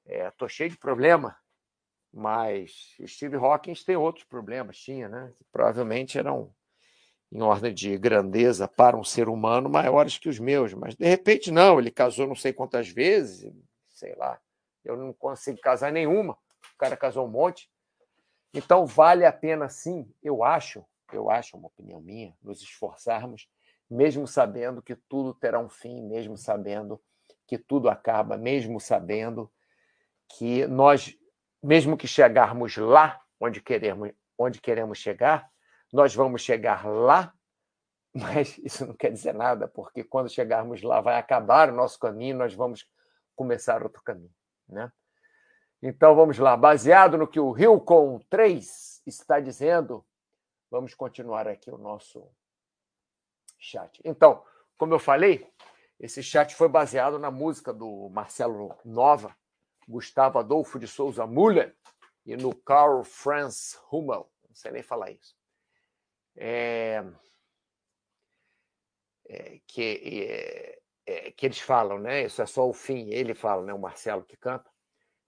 Estou 0.06 0.46
é, 0.46 0.50
cheio 0.50 0.70
de 0.70 0.76
problema, 0.76 1.36
mas 2.12 2.94
Steve 3.06 3.36
Hawkins 3.36 3.84
tem 3.84 3.96
outros 3.96 4.24
problemas, 4.24 4.78
tinha, 4.78 5.08
né? 5.08 5.32
Que 5.36 5.44
provavelmente 5.50 6.18
eram 6.18 6.54
em 7.32 7.42
ordem 7.42 7.72
de 7.72 7.96
grandeza 7.96 8.66
para 8.66 8.96
um 8.96 9.04
ser 9.04 9.28
humano 9.28 9.68
maiores 9.68 10.18
que 10.18 10.28
os 10.28 10.38
meus, 10.38 10.74
mas 10.74 10.96
de 10.96 11.06
repente 11.06 11.50
não, 11.50 11.78
ele 11.78 11.90
casou 11.90 12.26
não 12.26 12.34
sei 12.34 12.52
quantas 12.52 12.88
vezes, 12.88 13.52
sei 13.88 14.14
lá, 14.16 14.40
eu 14.84 14.96
não 14.96 15.12
consigo 15.12 15.60
casar 15.60 15.92
nenhuma, 15.92 16.32
o 16.74 16.78
cara 16.78 16.96
casou 16.96 17.26
um 17.26 17.30
monte. 17.30 17.70
Então 18.52 18.86
vale 18.86 19.24
a 19.24 19.32
pena 19.32 19.68
sim, 19.68 20.12
eu 20.22 20.42
acho, 20.42 20.84
eu 21.12 21.30
acho, 21.30 21.56
uma 21.56 21.68
opinião 21.68 22.00
minha, 22.00 22.36
nos 22.42 22.60
esforçarmos, 22.62 23.48
mesmo 23.88 24.26
sabendo 24.26 24.82
que 24.82 24.96
tudo 24.96 25.34
terá 25.34 25.58
um 25.58 25.68
fim, 25.68 26.02
mesmo 26.02 26.36
sabendo 26.36 27.00
que 27.46 27.58
tudo 27.58 27.88
acaba, 27.88 28.36
mesmo 28.36 28.80
sabendo 28.80 29.50
que 30.28 30.66
nós 30.66 31.16
mesmo 31.62 31.96
que 31.96 32.06
chegarmos 32.06 32.76
lá 32.76 33.20
onde 33.38 33.60
queremos, 33.60 34.12
onde 34.38 34.60
queremos 34.60 34.98
chegar, 34.98 35.50
nós 35.92 36.14
vamos 36.14 36.42
chegar 36.42 36.86
lá, 36.86 37.34
mas 38.14 38.58
isso 38.58 38.86
não 38.86 38.94
quer 38.94 39.12
dizer 39.12 39.34
nada, 39.34 39.68
porque 39.68 40.02
quando 40.02 40.30
chegarmos 40.30 40.82
lá 40.82 41.00
vai 41.00 41.18
acabar 41.18 41.68
o 41.68 41.74
nosso 41.74 41.98
caminho, 41.98 42.36
nós 42.36 42.54
vamos 42.54 42.88
começar 43.36 43.82
outro 43.82 44.02
caminho, 44.02 44.34
né? 44.68 44.90
Então 45.82 46.14
vamos 46.14 46.38
lá, 46.38 46.56
baseado 46.56 47.16
no 47.16 47.26
que 47.26 47.40
o 47.40 47.56
Hilcon 47.56 48.20
3 48.28 49.02
está 49.06 49.40
dizendo, 49.40 50.04
vamos 50.70 50.94
continuar 50.94 51.48
aqui 51.48 51.70
o 51.70 51.78
nosso 51.78 52.30
chat. 53.58 53.98
Então, 54.04 54.44
como 54.76 54.92
eu 54.92 54.98
falei, 54.98 55.50
esse 55.98 56.22
chat 56.22 56.54
foi 56.54 56.68
baseado 56.68 57.18
na 57.18 57.30
música 57.30 57.72
do 57.72 58.08
Marcelo 58.10 58.76
Nova, 58.84 59.34
Gustavo 59.88 60.38
Adolfo 60.38 60.78
de 60.78 60.86
Souza 60.86 61.26
Müller 61.26 61.76
e 62.24 62.36
no 62.36 62.54
Carl 62.54 63.02
Franz 63.02 63.78
Hummel. 63.90 64.30
Não 64.48 64.54
sei 64.54 64.72
nem 64.72 64.82
falar 64.82 65.10
isso. 65.10 65.34
É, 66.36 67.04
é, 69.28 69.60
que, 69.66 70.28
é, 70.28 70.78
é, 71.06 71.30
que 71.32 71.46
eles 71.46 71.60
falam, 71.60 71.98
né? 71.98 72.24
Isso 72.24 72.40
é 72.40 72.46
só 72.46 72.68
o 72.68 72.72
fim. 72.72 73.10
Ele 73.10 73.34
fala, 73.34 73.62
né? 73.62 73.74
O 73.74 73.78
Marcelo 73.78 74.24
que 74.24 74.36
canta. 74.36 74.69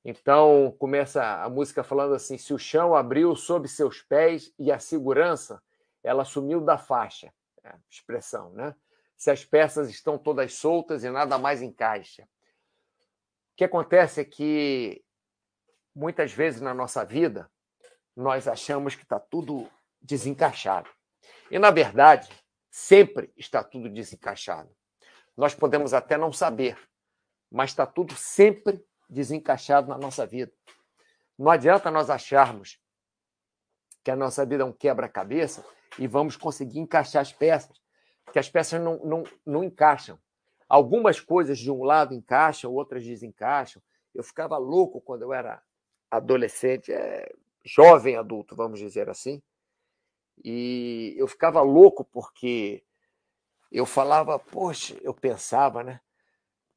Então 0.05 0.75
começa 0.79 1.23
a 1.43 1.49
música 1.49 1.83
falando 1.85 2.15
assim: 2.15 2.37
se 2.37 2.53
o 2.53 2.59
chão 2.59 2.95
abriu 2.95 3.35
sob 3.37 3.69
seus 3.69 4.03
pés 4.03 4.53
e 4.59 4.73
a 4.73 4.79
segurança 4.79 5.63
ela 6.03 6.25
sumiu 6.25 6.61
da 6.61 6.77
faixa, 6.77 7.33
é 7.63 7.75
expressão, 7.89 8.53
né? 8.53 8.75
Se 9.17 9.31
as 9.31 9.45
peças 9.45 9.89
estão 9.89 10.19
todas 10.19 10.55
soltas 10.55 11.05
e 11.05 11.11
nada 11.11 11.39
mais 11.39 11.63
encaixa, 11.63 12.25
o 12.25 13.57
que 13.57 13.65
acontece 13.65 14.21
é 14.21 14.25
que 14.25 15.05
muitas 15.95 16.33
vezes 16.33 16.61
na 16.61 16.75
nossa 16.75 17.05
vida 17.05 17.49
nós 18.17 18.49
achamos 18.49 18.97
que 18.97 19.05
está 19.05 19.21
tudo 19.21 19.71
desencaixado. 20.01 20.91
E, 21.51 21.59
na 21.59 21.71
verdade, 21.71 22.29
sempre 22.71 23.33
está 23.37 23.63
tudo 23.63 23.89
desencaixado. 23.89 24.75
Nós 25.37 25.55
podemos 25.55 25.95
até 25.95 26.17
não 26.17 26.33
saber, 26.33 26.77
mas 27.51 27.71
está 27.71 27.87
tudo 27.87 28.15
sempre 28.15 28.85
desencaixado 29.13 29.89
na 29.89 29.99
nossa 29.99 30.27
vida. 30.27 30.53
Não 31.39 31.51
adianta 31.51 31.91
nós 31.91 32.09
acharmos 32.09 32.81
que 34.03 34.11
a 34.11 34.17
nossa 34.17 34.45
vida 34.45 34.63
é 34.63 34.67
um 34.67 34.73
quebra-cabeça 34.73 35.65
e 35.99 36.07
vamos 36.07 36.37
conseguir 36.37 36.81
encaixar 36.81 37.23
as 37.23 37.33
peças, 37.33 37.81
porque 38.25 38.39
as 38.39 38.49
peças 38.49 38.81
não, 38.81 38.97
não, 39.05 39.25
não 39.45 39.63
encaixam. 39.63 40.19
Algumas 40.69 41.21
coisas 41.21 41.59
de 41.59 41.71
um 41.71 41.85
lado 41.85 42.15
encaixam, 42.15 42.73
outras 42.73 43.05
desencaixam. 43.05 43.83
Eu 44.15 44.25
ficava 44.25 44.57
louco 44.57 45.01
quando 45.01 45.23
eu 45.23 45.33
era 45.33 45.63
adolescente, 46.11 46.91
é, 46.91 47.31
jovem 47.65 48.17
adulto, 48.17 48.57
vamos 48.57 48.79
dizer 48.79 49.09
assim. 49.11 49.43
E 50.43 51.15
eu 51.19 51.29
ficava 51.29 51.61
louco 51.61 52.05
porque 52.05 52.83
eu 53.71 53.85
falava, 53.85 54.39
poxa, 54.39 54.97
eu 55.03 55.13
pensava, 55.15 55.83
né? 55.83 56.01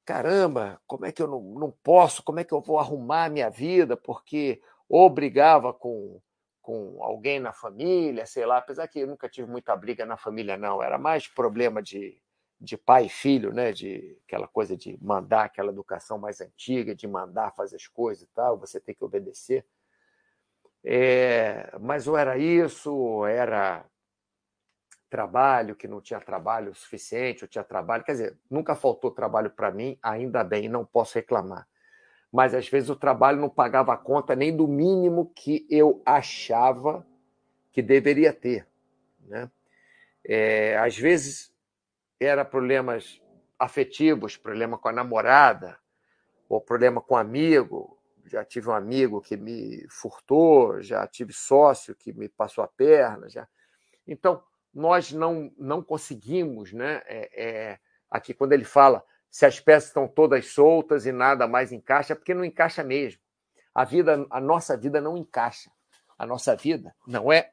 Caramba, 0.06 0.80
como 0.86 1.06
é 1.06 1.12
que 1.12 1.22
eu 1.22 1.28
não, 1.28 1.42
não 1.42 1.72
posso, 1.72 2.24
como 2.24 2.40
é 2.40 2.44
que 2.44 2.54
eu 2.54 2.62
vou 2.62 2.80
arrumar 2.80 3.26
a 3.26 3.30
minha 3.30 3.50
vida? 3.50 3.98
Porque 3.98 4.62
ou 4.88 5.10
brigava 5.10 5.74
com, 5.74 6.22
com 6.62 7.04
alguém 7.04 7.40
na 7.40 7.52
família, 7.52 8.26
sei 8.26 8.46
lá, 8.46 8.58
apesar 8.58 8.88
que 8.88 9.00
eu 9.00 9.08
nunca 9.08 9.28
tive 9.28 9.50
muita 9.50 9.76
briga 9.76 10.06
na 10.06 10.16
família, 10.18 10.58
não, 10.58 10.82
era 10.84 10.98
mais 10.98 11.28
problema 11.28 11.82
de 11.82 12.22
de 12.60 12.78
pai 12.78 13.06
e 13.06 13.10
filho, 13.10 13.54
né? 13.54 13.72
De 13.72 14.18
aquela 14.26 14.48
coisa 14.48 14.76
de 14.76 14.98
mandar, 15.02 15.46
aquela 15.46 15.72
educação 15.72 16.18
mais 16.18 16.42
antiga, 16.42 16.96
de 16.96 17.08
mandar 17.08 17.52
fazer 17.52 17.76
as 17.76 17.88
coisas 17.88 18.24
e 18.24 18.28
tal, 18.34 18.58
você 18.58 18.80
tem 18.80 18.96
que 18.96 19.04
obedecer. 19.04 19.66
É, 20.84 21.76
mas 21.80 22.08
ou 22.08 22.18
era 22.18 22.38
isso, 22.38 22.94
ou 22.94 23.26
era 23.26 23.86
trabalho, 25.10 25.76
que 25.76 25.88
não 25.88 26.02
tinha 26.02 26.20
trabalho 26.20 26.74
suficiente, 26.74 27.44
ou 27.44 27.48
tinha 27.48 27.64
trabalho. 27.64 28.04
Quer 28.04 28.12
dizer, 28.14 28.38
nunca 28.50 28.76
faltou 28.76 29.12
trabalho 29.12 29.50
para 29.50 29.72
mim, 29.72 29.98
ainda 30.02 30.44
bem, 30.44 30.68
não 30.68 30.86
posso 30.86 31.16
reclamar. 31.16 31.68
Mas 32.32 32.54
às 32.54 32.68
vezes 32.68 32.90
o 32.90 32.96
trabalho 32.96 33.40
não 33.40 33.50
pagava 33.50 33.98
conta 33.98 34.36
nem 34.36 34.56
do 34.56 34.68
mínimo 34.68 35.32
que 35.36 35.66
eu 35.70 36.02
achava 36.06 37.06
que 37.72 37.82
deveria 37.82 38.34
ter. 38.34 38.68
Né? 39.22 39.50
É, 40.24 40.78
às 40.78 40.98
vezes 40.98 41.54
era 42.20 42.44
problemas 42.44 43.22
afetivos, 43.58 44.38
problema 44.38 44.78
com 44.78 44.90
a 44.90 44.92
namorada, 44.92 45.78
ou 46.50 46.60
problema 46.60 47.02
com 47.02 47.16
amigo. 47.16 47.98
Já 48.26 48.44
tive 48.44 48.70
um 48.70 48.74
amigo 48.74 49.22
que 49.22 49.38
me 49.38 49.86
furtou, 49.90 50.82
já 50.82 51.06
tive 51.08 51.32
sócio 51.32 51.96
que 51.96 52.12
me 52.12 52.28
passou 52.28 52.64
a 52.64 52.68
perna. 52.68 53.30
Já. 53.30 53.48
Então, 54.08 54.44
nós 54.76 55.14
não, 55.14 55.50
não 55.58 55.82
conseguimos, 55.82 56.74
né? 56.74 57.02
É, 57.06 57.44
é, 57.44 57.80
aqui, 58.12 58.34
quando 58.34 58.52
ele 58.52 58.66
fala 58.66 59.02
se 59.32 59.46
as 59.46 59.60
peças 59.60 59.90
estão 59.90 60.08
todas 60.08 60.48
soltas 60.48 61.06
e 61.06 61.12
nada 61.14 61.48
mais 61.48 61.72
encaixa, 61.72 62.14
é 62.14 62.16
porque 62.16 62.34
não 62.34 62.44
encaixa 62.44 62.84
mesmo. 62.84 63.22
A 63.74 63.86
vida, 63.86 64.26
a 64.30 64.42
nossa 64.42 64.78
vida 64.78 65.00
não 65.00 65.18
encaixa. 65.18 65.72
A 66.18 66.26
nossa 66.26 66.56
vida 66.56 66.96
não 67.08 67.32
é 67.32 67.52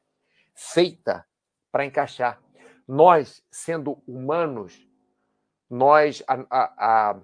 feita 0.53 1.25
para 1.71 1.85
encaixar. 1.85 2.41
Nós, 2.87 3.43
sendo 3.49 4.01
humanos, 4.07 4.87
nós 5.69 6.23
a, 6.27 6.33
a, 6.49 6.73
a, 6.77 7.21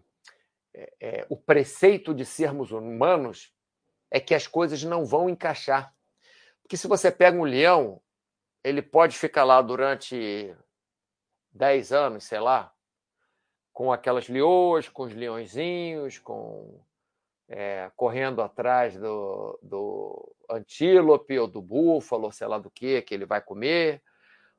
é, 0.73 0.93
é, 0.99 1.25
o 1.29 1.37
preceito 1.37 2.13
de 2.13 2.25
sermos 2.25 2.71
humanos 2.71 3.53
é 4.09 4.19
que 4.19 4.33
as 4.33 4.47
coisas 4.47 4.83
não 4.83 5.05
vão 5.05 5.29
encaixar. 5.29 5.93
Porque 6.61 6.77
se 6.77 6.87
você 6.87 7.11
pega 7.11 7.37
um 7.37 7.43
leão, 7.43 8.01
ele 8.63 8.81
pode 8.81 9.17
ficar 9.17 9.43
lá 9.43 9.61
durante 9.61 10.55
10 11.51 11.91
anos, 11.91 12.23
sei 12.23 12.39
lá, 12.39 12.73
com 13.73 13.91
aquelas 13.91 14.27
leoas, 14.27 14.89
com 14.89 15.03
os 15.03 15.13
leõezinhos, 15.13 16.19
com 16.19 16.83
é, 17.47 17.91
correndo 17.95 18.41
atrás 18.41 18.95
do, 18.97 19.59
do 19.61 20.35
antílope 20.49 21.39
ou 21.39 21.47
do 21.47 21.61
búfalo, 21.61 22.31
sei 22.31 22.47
lá 22.47 22.59
do 22.59 22.69
que 22.69 23.01
que 23.01 23.13
ele 23.13 23.25
vai 23.25 23.41
comer. 23.41 24.03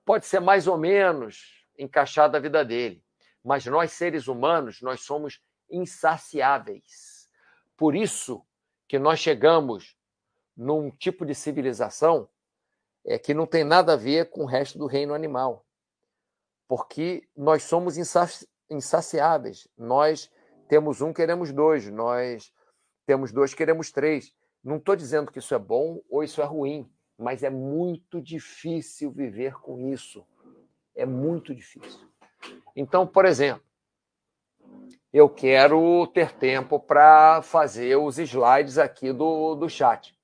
Pode 0.04 0.26
ser 0.26 0.40
mais 0.40 0.66
ou 0.66 0.76
menos 0.76 1.64
encaixada 1.78 2.38
a 2.38 2.40
vida 2.40 2.64
dele. 2.64 3.04
Mas 3.44 3.64
nós, 3.66 3.92
seres 3.92 4.26
humanos, 4.26 4.82
nós 4.82 5.02
somos 5.02 5.40
insaciáveis. 5.70 7.28
Por 7.76 7.94
isso 7.94 8.44
que 8.88 8.98
nós 8.98 9.20
chegamos 9.20 9.96
num 10.56 10.90
tipo 10.90 11.24
de 11.24 11.34
civilização 11.34 12.28
é, 13.04 13.18
que 13.18 13.34
não 13.34 13.46
tem 13.46 13.64
nada 13.64 13.94
a 13.94 13.96
ver 13.96 14.30
com 14.30 14.42
o 14.42 14.46
resto 14.46 14.78
do 14.78 14.86
reino 14.86 15.14
animal. 15.14 15.64
Porque 16.68 17.28
nós 17.36 17.64
somos 17.64 17.96
insaciáveis. 18.68 19.66
Nós 19.76 20.30
temos 20.68 21.00
um, 21.00 21.12
queremos 21.12 21.52
dois. 21.52 21.88
Nós 21.90 22.52
temos 23.06 23.32
dois, 23.32 23.54
queremos 23.54 23.90
três. 23.90 24.32
Não 24.62 24.76
estou 24.76 24.94
dizendo 24.94 25.32
que 25.32 25.38
isso 25.38 25.54
é 25.54 25.58
bom 25.58 26.00
ou 26.08 26.22
isso 26.22 26.40
é 26.40 26.44
ruim, 26.44 26.88
mas 27.18 27.42
é 27.42 27.50
muito 27.50 28.20
difícil 28.20 29.10
viver 29.10 29.54
com 29.54 29.88
isso. 29.88 30.24
É 30.94 31.06
muito 31.06 31.54
difícil. 31.54 32.08
Então, 32.76 33.06
por 33.06 33.24
exemplo, 33.24 33.64
eu 35.12 35.28
quero 35.28 36.06
ter 36.08 36.32
tempo 36.32 36.78
para 36.78 37.42
fazer 37.42 37.96
os 37.96 38.18
slides 38.18 38.78
aqui 38.78 39.12
do, 39.12 39.54
do 39.54 39.68
chat. 39.68 40.16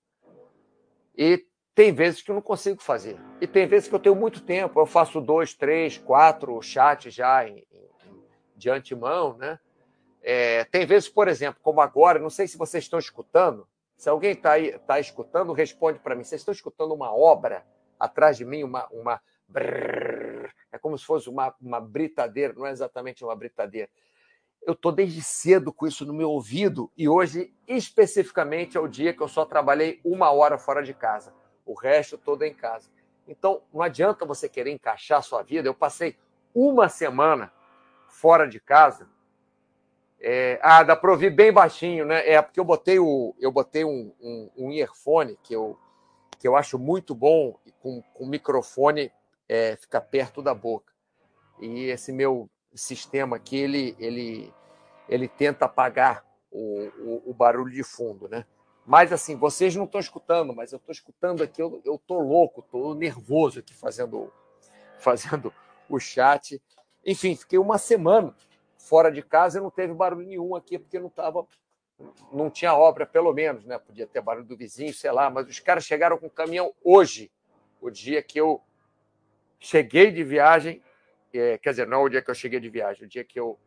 E 1.16 1.45
tem 1.76 1.92
vezes 1.92 2.22
que 2.22 2.30
eu 2.30 2.34
não 2.34 2.40
consigo 2.40 2.82
fazer. 2.82 3.20
E 3.38 3.46
tem 3.46 3.66
vezes 3.66 3.86
que 3.86 3.94
eu 3.94 3.98
tenho 3.98 4.16
muito 4.16 4.40
tempo. 4.40 4.80
Eu 4.80 4.86
faço 4.86 5.20
dois, 5.20 5.52
três, 5.52 5.98
quatro 5.98 6.60
chats 6.62 7.12
já 7.12 7.46
em, 7.46 7.58
em, 7.70 7.90
de 8.56 8.70
antemão, 8.70 9.36
né? 9.36 9.60
É, 10.22 10.64
tem 10.64 10.86
vezes, 10.86 11.06
por 11.06 11.28
exemplo, 11.28 11.60
como 11.62 11.82
agora, 11.82 12.18
não 12.18 12.30
sei 12.30 12.48
se 12.48 12.56
vocês 12.56 12.82
estão 12.82 12.98
escutando. 12.98 13.68
Se 13.94 14.08
alguém 14.08 14.32
está 14.32 14.52
tá 14.86 14.98
escutando, 14.98 15.52
responde 15.52 15.98
para 15.98 16.14
mim. 16.14 16.24
Vocês 16.24 16.40
estão 16.40 16.52
escutando 16.52 16.94
uma 16.94 17.14
obra 17.14 17.62
atrás 18.00 18.38
de 18.38 18.44
mim, 18.46 18.64
uma, 18.64 18.88
uma 18.90 19.20
é 20.72 20.78
como 20.80 20.96
se 20.96 21.04
fosse 21.04 21.28
uma, 21.28 21.54
uma 21.60 21.78
britadeira, 21.78 22.54
não 22.54 22.66
é 22.66 22.70
exatamente 22.70 23.22
uma 23.22 23.36
britadeira. 23.36 23.90
Eu 24.62 24.72
estou 24.72 24.90
desde 24.90 25.22
cedo 25.22 25.70
com 25.70 25.86
isso 25.86 26.06
no 26.06 26.14
meu 26.14 26.30
ouvido 26.30 26.90
e 26.96 27.06
hoje, 27.06 27.54
especificamente, 27.68 28.78
é 28.78 28.80
o 28.80 28.88
dia 28.88 29.12
que 29.12 29.22
eu 29.22 29.28
só 29.28 29.44
trabalhei 29.44 30.00
uma 30.02 30.30
hora 30.30 30.56
fora 30.56 30.82
de 30.82 30.94
casa. 30.94 31.34
O 31.66 31.74
resto 31.74 32.16
todo 32.16 32.44
em 32.44 32.54
casa. 32.54 32.88
Então, 33.28 33.60
não 33.74 33.82
adianta 33.82 34.24
você 34.24 34.48
querer 34.48 34.70
encaixar 34.70 35.18
a 35.18 35.22
sua 35.22 35.42
vida. 35.42 35.68
Eu 35.68 35.74
passei 35.74 36.16
uma 36.54 36.88
semana 36.88 37.52
fora 38.08 38.48
de 38.48 38.60
casa. 38.60 39.08
É, 40.20 40.58
ah, 40.62 40.82
dá 40.82 40.96
para 40.96 41.10
ouvir 41.10 41.30
bem 41.30 41.52
baixinho, 41.52 42.06
né? 42.06 42.26
É 42.28 42.40
porque 42.40 42.58
eu 42.58 42.64
botei, 42.64 42.98
o, 42.98 43.34
eu 43.38 43.52
botei 43.52 43.84
um, 43.84 44.12
um, 44.20 44.50
um 44.56 44.72
earphone 44.72 45.38
que 45.42 45.54
eu, 45.54 45.78
que 46.38 46.48
eu 46.48 46.56
acho 46.56 46.78
muito 46.78 47.14
bom, 47.14 47.58
com, 47.80 48.02
com 48.14 48.26
microfone 48.26 49.12
é, 49.48 49.76
fica 49.76 50.00
perto 50.00 50.40
da 50.40 50.54
boca. 50.54 50.92
E 51.60 51.84
esse 51.86 52.12
meu 52.12 52.48
sistema 52.74 53.36
aqui, 53.36 53.56
ele, 53.56 53.96
ele, 53.98 54.52
ele 55.08 55.28
tenta 55.28 55.64
apagar 55.64 56.24
o, 56.50 56.88
o, 56.98 57.30
o 57.30 57.34
barulho 57.34 57.72
de 57.72 57.82
fundo, 57.82 58.28
né? 58.28 58.44
Mas 58.86 59.12
assim, 59.12 59.34
vocês 59.34 59.74
não 59.74 59.84
estão 59.84 60.00
escutando, 60.00 60.54
mas 60.54 60.72
eu 60.72 60.76
estou 60.76 60.92
escutando 60.92 61.42
aqui, 61.42 61.60
eu, 61.60 62.00
tô 62.06 62.20
louco, 62.20 62.62
tô 62.62 62.94
nervoso 62.94 63.58
aqui 63.58 63.74
fazendo, 63.74 64.32
fazendo 65.00 65.52
o 65.88 65.98
chat. 65.98 66.62
Enfim, 67.04 67.34
fiquei 67.34 67.58
uma 67.58 67.78
semana 67.78 68.32
fora 68.78 69.10
de 69.10 69.22
casa 69.22 69.58
e 69.58 69.62
não 69.62 69.70
teve 69.70 69.92
barulho 69.92 70.26
nenhum 70.26 70.54
aqui, 70.54 70.78
porque 70.78 71.00
não 71.00 71.08
estava. 71.08 71.44
Não 72.30 72.50
tinha 72.50 72.74
obra, 72.74 73.06
pelo 73.06 73.32
menos, 73.32 73.64
né? 73.64 73.78
Podia 73.78 74.06
ter 74.06 74.20
barulho 74.20 74.46
do 74.46 74.56
vizinho, 74.56 74.92
sei 74.94 75.10
lá, 75.10 75.30
mas 75.30 75.48
os 75.48 75.58
caras 75.58 75.84
chegaram 75.84 76.18
com 76.18 76.26
o 76.26 76.30
caminhão 76.30 76.72
hoje, 76.84 77.32
o 77.80 77.90
dia 77.90 78.22
que 78.22 78.38
eu 78.38 78.62
cheguei 79.58 80.12
de 80.12 80.22
viagem, 80.22 80.82
é, 81.32 81.58
quer 81.58 81.70
dizer, 81.70 81.86
não 81.86 82.02
o 82.02 82.08
dia 82.08 82.22
que 82.22 82.30
eu 82.30 82.34
cheguei 82.34 82.60
de 82.60 82.68
viagem, 82.68 83.04
o 83.04 83.08
dia 83.08 83.24
que 83.24 83.40
eu 83.40 83.58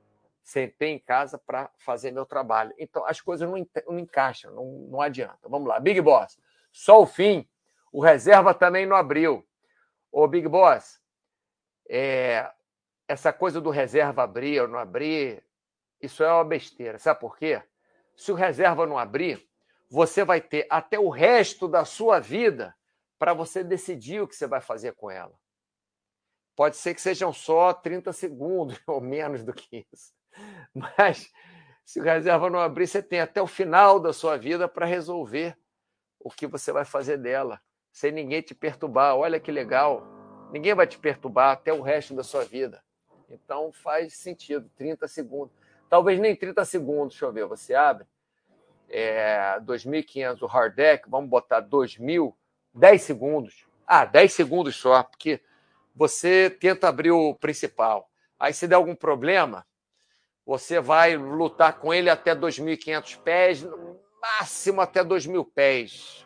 sentei 0.43 0.89
em 0.89 0.99
casa 0.99 1.37
para 1.37 1.69
fazer 1.77 2.11
meu 2.11 2.25
trabalho. 2.25 2.73
Então, 2.77 3.05
as 3.05 3.21
coisas 3.21 3.47
não, 3.47 3.57
não 3.87 3.99
encaixam, 3.99 4.53
não, 4.53 4.65
não 4.89 5.01
adianta. 5.01 5.47
Vamos 5.47 5.67
lá, 5.67 5.79
Big 5.79 6.01
Boss. 6.01 6.39
Só 6.71 7.01
o 7.01 7.05
fim. 7.05 7.47
O 7.91 8.01
reserva 8.01 8.53
também 8.53 8.85
não 8.85 8.95
abriu. 8.95 9.47
Ô, 10.11 10.27
Big 10.27 10.47
Boss, 10.47 10.99
é, 11.89 12.51
essa 13.07 13.33
coisa 13.33 13.59
do 13.59 13.69
reserva 13.69 14.23
abrir 14.23 14.61
ou 14.61 14.67
não 14.67 14.79
abrir, 14.79 15.43
isso 16.01 16.23
é 16.23 16.31
uma 16.31 16.45
besteira. 16.45 16.99
Sabe 16.99 17.19
por 17.19 17.37
quê? 17.37 17.61
Se 18.15 18.31
o 18.31 18.35
reserva 18.35 18.85
não 18.85 18.97
abrir, 18.97 19.49
você 19.89 20.23
vai 20.23 20.39
ter 20.39 20.67
até 20.69 20.99
o 20.99 21.09
resto 21.09 21.67
da 21.67 21.83
sua 21.85 22.19
vida 22.19 22.75
para 23.17 23.33
você 23.33 23.63
decidir 23.63 24.21
o 24.21 24.27
que 24.27 24.35
você 24.35 24.47
vai 24.47 24.61
fazer 24.61 24.93
com 24.93 25.09
ela. 25.09 25.37
Pode 26.55 26.77
ser 26.77 26.93
que 26.93 27.01
sejam 27.01 27.33
só 27.33 27.73
30 27.73 28.13
segundos 28.13 28.79
ou 28.85 29.01
menos 29.01 29.43
do 29.43 29.53
que 29.53 29.87
isso. 29.91 30.13
Mas 30.73 31.31
se 31.85 31.99
o 31.99 32.03
reserva 32.03 32.49
não 32.49 32.59
abrir, 32.59 32.87
você 32.87 33.01
tem 33.01 33.19
até 33.19 33.41
o 33.41 33.47
final 33.47 33.99
da 33.99 34.13
sua 34.13 34.37
vida 34.37 34.67
para 34.67 34.85
resolver 34.85 35.57
o 36.19 36.29
que 36.29 36.45
você 36.45 36.71
vai 36.71 36.85
fazer 36.85 37.17
dela, 37.17 37.59
sem 37.91 38.11
ninguém 38.11 38.41
te 38.41 38.53
perturbar. 38.53 39.15
Olha 39.15 39.39
que 39.39 39.51
legal. 39.51 40.05
Ninguém 40.51 40.73
vai 40.73 40.85
te 40.85 40.97
perturbar 40.97 41.51
até 41.51 41.73
o 41.73 41.81
resto 41.81 42.13
da 42.13 42.23
sua 42.23 42.43
vida. 42.43 42.83
Então 43.29 43.71
faz 43.71 44.15
sentido, 44.15 44.69
30 44.75 45.07
segundos. 45.07 45.55
Talvez 45.89 46.19
nem 46.19 46.35
30 46.35 46.63
segundos, 46.65 47.13
deixa 47.13 47.25
eu 47.25 47.33
ver, 47.33 47.45
você 47.45 47.73
abre. 47.73 48.05
É, 48.87 49.59
2.500 49.61 50.41
o 50.41 50.45
hard 50.47 50.75
deck, 50.75 51.09
vamos 51.09 51.29
botar 51.29 51.61
2.000, 51.61 52.33
10 52.73 53.01
segundos. 53.01 53.67
Ah, 53.85 54.05
10 54.05 54.33
segundos 54.33 54.75
só, 54.75 55.03
porque 55.03 55.41
você 55.95 56.49
tenta 56.49 56.87
abrir 56.87 57.11
o 57.11 57.33
principal. 57.35 58.09
Aí, 58.39 58.53
se 58.53 58.67
der 58.67 58.75
algum 58.75 58.95
problema, 58.95 59.65
você 60.49 60.79
vai 60.79 61.15
lutar 61.15 61.77
com 61.77 61.93
ele 61.93 62.09
até 62.09 62.33
2.500 62.35 63.19
pés, 63.21 63.61
no 63.61 63.99
máximo 64.19 64.81
até 64.81 65.03
2.000 65.03 65.47
pés. 65.53 66.25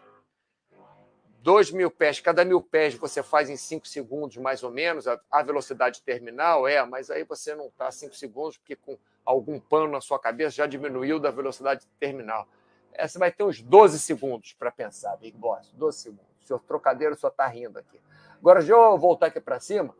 2.000 1.43 1.91
pés, 1.91 2.21
cada 2.21 2.45
mil 2.45 2.61
pés 2.61 2.95
você 2.95 3.21
faz 3.21 3.49
em 3.49 3.57
5 3.57 3.85
segundos, 3.85 4.37
mais 4.37 4.63
ou 4.63 4.71
menos, 4.71 5.07
a 5.07 5.43
velocidade 5.43 6.01
terminal 6.01 6.65
é, 6.65 6.81
mas 6.85 7.11
aí 7.11 7.25
você 7.25 7.53
não 7.53 7.65
está 7.65 7.91
5 7.91 8.15
segundos, 8.15 8.57
porque 8.57 8.77
com 8.77 8.97
algum 9.25 9.59
pano 9.59 9.91
na 9.91 9.99
sua 9.99 10.17
cabeça 10.17 10.55
já 10.55 10.67
diminuiu 10.67 11.19
da 11.19 11.29
velocidade 11.29 11.85
terminal. 11.99 12.47
É, 12.93 13.05
você 13.05 13.19
vai 13.19 13.29
ter 13.29 13.43
uns 13.43 13.61
12 13.61 13.99
segundos 13.99 14.53
para 14.53 14.71
pensar, 14.71 15.17
Big 15.17 15.37
Boss, 15.37 15.69
12 15.73 15.97
segundos. 15.97 16.31
O 16.41 16.47
seu 16.47 16.59
trocadeiro 16.59 17.13
só 17.17 17.27
está 17.27 17.45
rindo 17.47 17.77
aqui. 17.77 17.99
Agora, 18.39 18.59
deixa 18.59 18.73
eu 18.73 18.97
voltar 18.97 19.25
aqui 19.25 19.41
para 19.41 19.59
cima, 19.59 19.93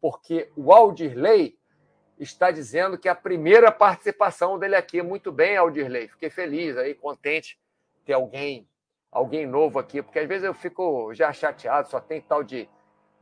porque 0.00 0.50
o 0.56 0.72
Aldirley 0.72 1.57
está 2.18 2.50
dizendo 2.50 2.98
que 2.98 3.08
é 3.08 3.10
a 3.10 3.14
primeira 3.14 3.70
participação 3.70 4.58
dele 4.58 4.76
aqui. 4.76 5.02
Muito 5.02 5.30
bem, 5.30 5.56
Aldirley. 5.56 6.08
Fiquei 6.08 6.30
feliz 6.30 6.76
aí, 6.76 6.94
contente 6.94 7.58
ter 8.04 8.14
alguém 8.14 8.68
alguém 9.10 9.46
novo 9.46 9.78
aqui, 9.78 10.02
porque 10.02 10.18
às 10.18 10.28
vezes 10.28 10.44
eu 10.44 10.54
fico 10.54 11.12
já 11.14 11.32
chateado, 11.32 11.88
só 11.88 11.98
tem 11.98 12.20
tal 12.20 12.44
de, 12.44 12.68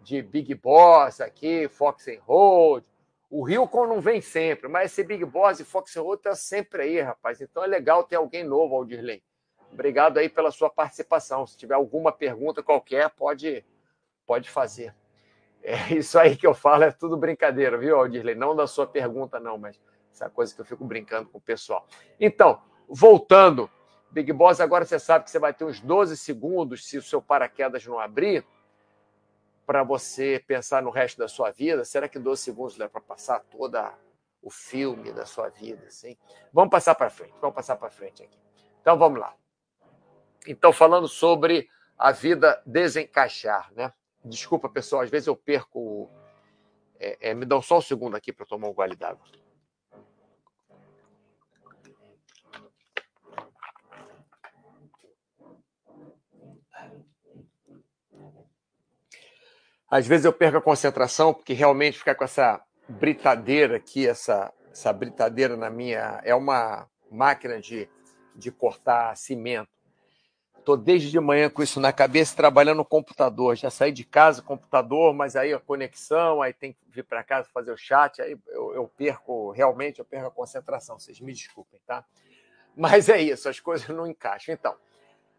de 0.01 0.21
Big 0.21 0.55
Boss 0.55 1.21
aqui, 1.21 1.69
Fox 1.69 2.09
and 2.09 2.21
Road. 2.23 2.85
O 3.31 3.45
Rilcon 3.45 3.87
não 3.87 4.01
vem 4.01 4.21
sempre, 4.21 4.69
mas 4.69 4.93
esse 4.93 5.05
Big 5.05 5.25
Boss 5.25 5.61
e 5.61 5.65
Fox 5.65 5.97
and 5.97 6.03
Road 6.03 6.23
tá 6.23 6.35
sempre 6.35 6.83
aí, 6.83 7.01
rapaz. 7.01 7.41
Então 7.41 7.63
é 7.63 7.67
legal 7.67 8.05
ter 8.05 8.17
alguém 8.17 8.45
novo, 8.45 8.75
Aldirley. 8.75 9.23
Obrigado 9.73 10.19
aí 10.19 10.29
pela 10.29 10.51
sua 10.51 10.71
participação. 10.71 11.47
Se 11.47 11.57
tiver 11.57 11.75
alguma 11.75 12.13
pergunta 12.13 12.63
qualquer, 12.63 13.11
pode 13.11 13.65
pode 14.25 14.51
fazer. 14.51 14.95
É 15.69 15.95
isso 15.95 16.17
aí 16.17 16.37
que 16.37 16.47
eu 16.47 16.55
falo 16.55 16.85
é 16.85 16.93
tudo 16.93 17.17
brincadeira, 17.17 17.77
viu, 17.77 17.99
Aldirley? 17.99 18.37
Não 18.37 18.55
da 18.55 18.69
sua 18.69 18.87
pergunta, 18.87 19.41
não, 19.41 19.59
mas 19.59 19.81
essa 20.13 20.31
coisa 20.31 20.55
que 20.55 20.61
eu 20.61 20.65
fico 20.65 20.85
brincando 20.85 21.29
com 21.29 21.39
o 21.39 21.41
pessoal. 21.41 21.89
Então, 22.21 22.63
voltando, 22.89 23.69
Big 24.09 24.33
Boss, 24.33 24.61
agora 24.61 24.85
você 24.85 24.97
sabe 25.01 25.25
que 25.25 25.31
você 25.33 25.41
vai 25.41 25.53
ter 25.53 25.65
uns 25.65 25.81
12 25.81 26.17
segundos 26.19 26.87
se 26.87 26.97
o 26.97 27.03
seu 27.03 27.21
paraquedas 27.21 27.85
não 27.85 27.99
abrir 27.99 28.47
para 29.67 29.83
você 29.83 30.41
pensar 30.47 30.81
no 30.85 30.91
resto 30.91 31.19
da 31.19 31.27
sua 31.27 31.51
vida. 31.51 31.85
Será 31.85 32.09
que 32.09 32.21
12 32.21 32.43
segundos 32.43 32.79
dá 32.79 32.89
para 32.89 33.01
passar 33.01 33.41
toda 33.51 33.93
o 34.41 34.51
filme 34.51 35.13
da 35.13 35.27
sua 35.27 35.49
vida, 35.49 35.85
assim? 35.89 36.17
Vamos 36.53 36.71
passar 36.71 36.95
para 36.95 37.11
frente, 37.11 37.35
vamos 37.41 37.57
passar 37.57 37.75
para 37.75 37.91
frente 37.91 38.23
aqui. 38.23 38.39
Então 38.81 38.97
vamos 38.97 39.19
lá. 39.19 39.35
Então 40.47 40.73
falando 40.73 41.09
sobre 41.09 41.69
a 41.99 42.13
vida 42.13 42.63
desencaixar, 42.65 43.73
né? 43.75 43.93
Desculpa, 44.29 44.69
pessoal, 44.69 45.03
às 45.03 45.11
vezes 45.11 45.29
eu 45.29 45.37
perco 45.37 46.11
É, 46.99 47.31
é, 47.31 47.35
me 47.35 47.45
dá 47.45 47.61
só 47.63 47.79
um 47.79 47.81
segundo 47.81 48.17
aqui 48.17 48.33
para 48.33 48.47
tomar 48.47 48.69
um 48.69 48.75
gole 48.75 48.97
d'água. 48.97 49.25
Às 59.89 60.07
vezes 60.07 60.25
eu 60.25 60.33
perco 60.33 60.59
a 60.59 60.63
concentração, 60.63 61.33
porque 61.33 61.53
realmente 61.53 61.99
ficar 61.99 62.15
com 62.15 62.25
essa 62.25 62.61
britadeira 62.89 63.77
aqui, 63.77 64.07
essa, 64.09 64.53
essa 64.73 64.93
britadeira 64.93 65.57
na 65.57 65.71
minha. 65.71 66.21
É 66.25 66.35
uma 66.35 66.89
máquina 67.11 67.61
de, 67.61 67.89
de 68.35 68.51
cortar 68.51 69.17
cimento. 69.17 69.76
Estou 70.67 70.77
desde 70.77 71.13
de 71.13 71.21
manhã 71.21 71.49
com 71.49 71.63
isso 71.63 71.79
na 71.79 71.93
cabeça, 71.93 72.35
trabalhando 72.35 72.79
no 72.79 72.85
computador. 72.85 73.55
Já 73.55 73.71
saí 73.71 73.93
de 73.93 74.03
casa, 74.03 74.43
computador, 74.43 75.15
mas 75.15 75.37
aí 75.37 75.55
a 75.55 75.61
conexão, 75.61 76.43
aí 76.43 76.53
tem 76.53 76.73
que 76.73 76.81
vir 76.89 77.05
para 77.05 77.23
casa 77.23 77.49
fazer 77.55 77.71
o 77.71 77.77
chat, 77.77 78.21
aí 78.21 78.37
eu, 78.49 78.75
eu, 78.75 78.89
perco, 78.89 79.53
realmente, 79.53 80.01
eu 80.01 80.05
perco 80.05 80.27
a 80.27 80.31
concentração. 80.33 80.99
Vocês 80.99 81.21
me 81.21 81.33
desculpem, 81.33 81.79
tá? 81.87 82.05
Mas 82.77 83.09
é 83.09 83.23
isso, 83.23 83.49
as 83.49 83.61
coisas 83.61 83.89
não 83.91 84.09
encaixam. 84.09 84.53
Então, 84.53 84.77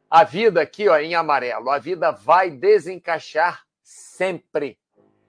a 0.09 0.23
vida 0.23 0.61
aqui, 0.61 0.87
ó, 0.87 0.97
em 0.97 1.13
amarelo, 1.13 1.71
a 1.71 1.77
vida 1.77 2.09
vai 2.09 2.49
desencaixar 2.49 3.67
sempre. 3.83 4.79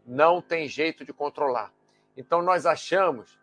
Não 0.06 0.40
tem 0.40 0.68
jeito 0.68 1.04
de 1.04 1.12
controlar. 1.12 1.72
Então, 2.16 2.40
nós 2.40 2.66
achamos 2.66 3.37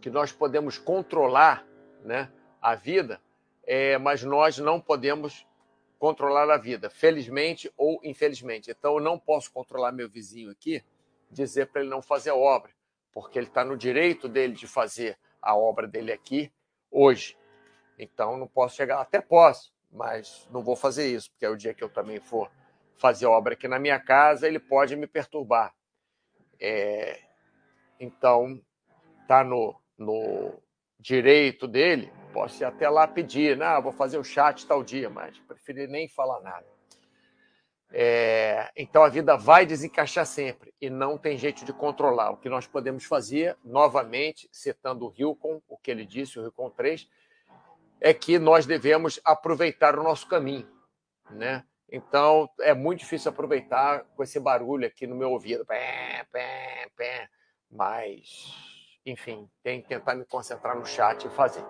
que 0.00 0.10
nós 0.10 0.30
podemos 0.30 0.78
controlar 0.78 1.66
né, 2.04 2.30
a 2.62 2.76
vida 2.76 3.20
é, 3.66 3.98
mas 3.98 4.22
nós 4.22 4.58
não 4.58 4.80
podemos 4.80 5.46
controlar 5.98 6.50
a 6.50 6.58
vida, 6.58 6.90
felizmente 6.90 7.72
ou 7.76 7.98
infelizmente. 8.02 8.70
Então, 8.70 8.94
eu 8.94 9.00
não 9.00 9.18
posso 9.18 9.50
controlar 9.52 9.92
meu 9.92 10.08
vizinho 10.08 10.50
aqui, 10.50 10.82
dizer 11.30 11.66
para 11.66 11.80
ele 11.80 11.90
não 11.90 12.02
fazer 12.02 12.30
a 12.30 12.34
obra, 12.34 12.70
porque 13.12 13.38
ele 13.38 13.46
está 13.46 13.64
no 13.64 13.76
direito 13.76 14.28
dele 14.28 14.54
de 14.54 14.66
fazer 14.66 15.18
a 15.40 15.56
obra 15.56 15.86
dele 15.86 16.12
aqui 16.12 16.52
hoje. 16.90 17.36
Então, 17.98 18.36
não 18.36 18.46
posso 18.46 18.76
chegar, 18.76 19.00
até 19.00 19.20
posso, 19.20 19.72
mas 19.90 20.46
não 20.50 20.62
vou 20.62 20.76
fazer 20.76 21.06
isso, 21.06 21.30
porque 21.30 21.46
é 21.46 21.48
o 21.48 21.56
dia 21.56 21.72
que 21.72 21.82
eu 21.82 21.88
também 21.88 22.20
for 22.20 22.50
fazer 22.96 23.26
obra 23.26 23.54
aqui 23.54 23.66
na 23.66 23.78
minha 23.78 23.98
casa, 23.98 24.46
ele 24.46 24.58
pode 24.58 24.94
me 24.96 25.06
perturbar. 25.06 25.74
É, 26.60 27.20
então, 27.98 28.60
está 29.22 29.42
no, 29.42 29.74
no 29.96 30.52
direito 30.98 31.66
dele 31.66 32.12
Posso 32.34 32.60
ir 32.60 32.66
até 32.66 32.90
lá 32.90 33.06
pedir, 33.06 33.56
não, 33.56 33.80
vou 33.80 33.92
fazer 33.92 34.18
o 34.18 34.24
chat 34.24 34.66
tal 34.66 34.82
dia, 34.82 35.08
mas 35.08 35.38
preferi 35.38 35.86
nem 35.86 36.08
falar 36.08 36.40
nada. 36.40 36.66
É, 37.92 38.72
então 38.76 39.04
a 39.04 39.08
vida 39.08 39.36
vai 39.36 39.64
desencaixar 39.64 40.26
sempre 40.26 40.74
e 40.80 40.90
não 40.90 41.16
tem 41.16 41.38
jeito 41.38 41.64
de 41.64 41.72
controlar. 41.72 42.32
O 42.32 42.36
que 42.36 42.48
nós 42.48 42.66
podemos 42.66 43.04
fazer, 43.04 43.56
novamente, 43.64 44.48
citando 44.50 45.06
o 45.06 45.14
Hilcon, 45.16 45.62
o 45.68 45.78
que 45.78 45.92
ele 45.92 46.04
disse, 46.04 46.40
o 46.40 46.42
Hilcon 46.42 46.70
3, 46.70 47.08
é 48.00 48.12
que 48.12 48.36
nós 48.36 48.66
devemos 48.66 49.20
aproveitar 49.24 49.96
o 49.96 50.02
nosso 50.02 50.26
caminho. 50.26 50.68
Né? 51.30 51.64
Então 51.88 52.50
é 52.62 52.74
muito 52.74 52.98
difícil 52.98 53.30
aproveitar 53.30 54.04
com 54.16 54.24
esse 54.24 54.40
barulho 54.40 54.88
aqui 54.88 55.06
no 55.06 55.14
meu 55.14 55.30
ouvido. 55.30 55.64
Pé, 55.64 56.26
pé, 56.32 56.88
pé. 56.96 57.28
Mas, 57.70 58.52
enfim, 59.06 59.48
tem 59.62 59.80
que 59.80 59.88
tentar 59.88 60.16
me 60.16 60.24
concentrar 60.24 60.76
no 60.76 60.84
chat 60.84 61.24
e 61.24 61.30
fazer. 61.30 61.64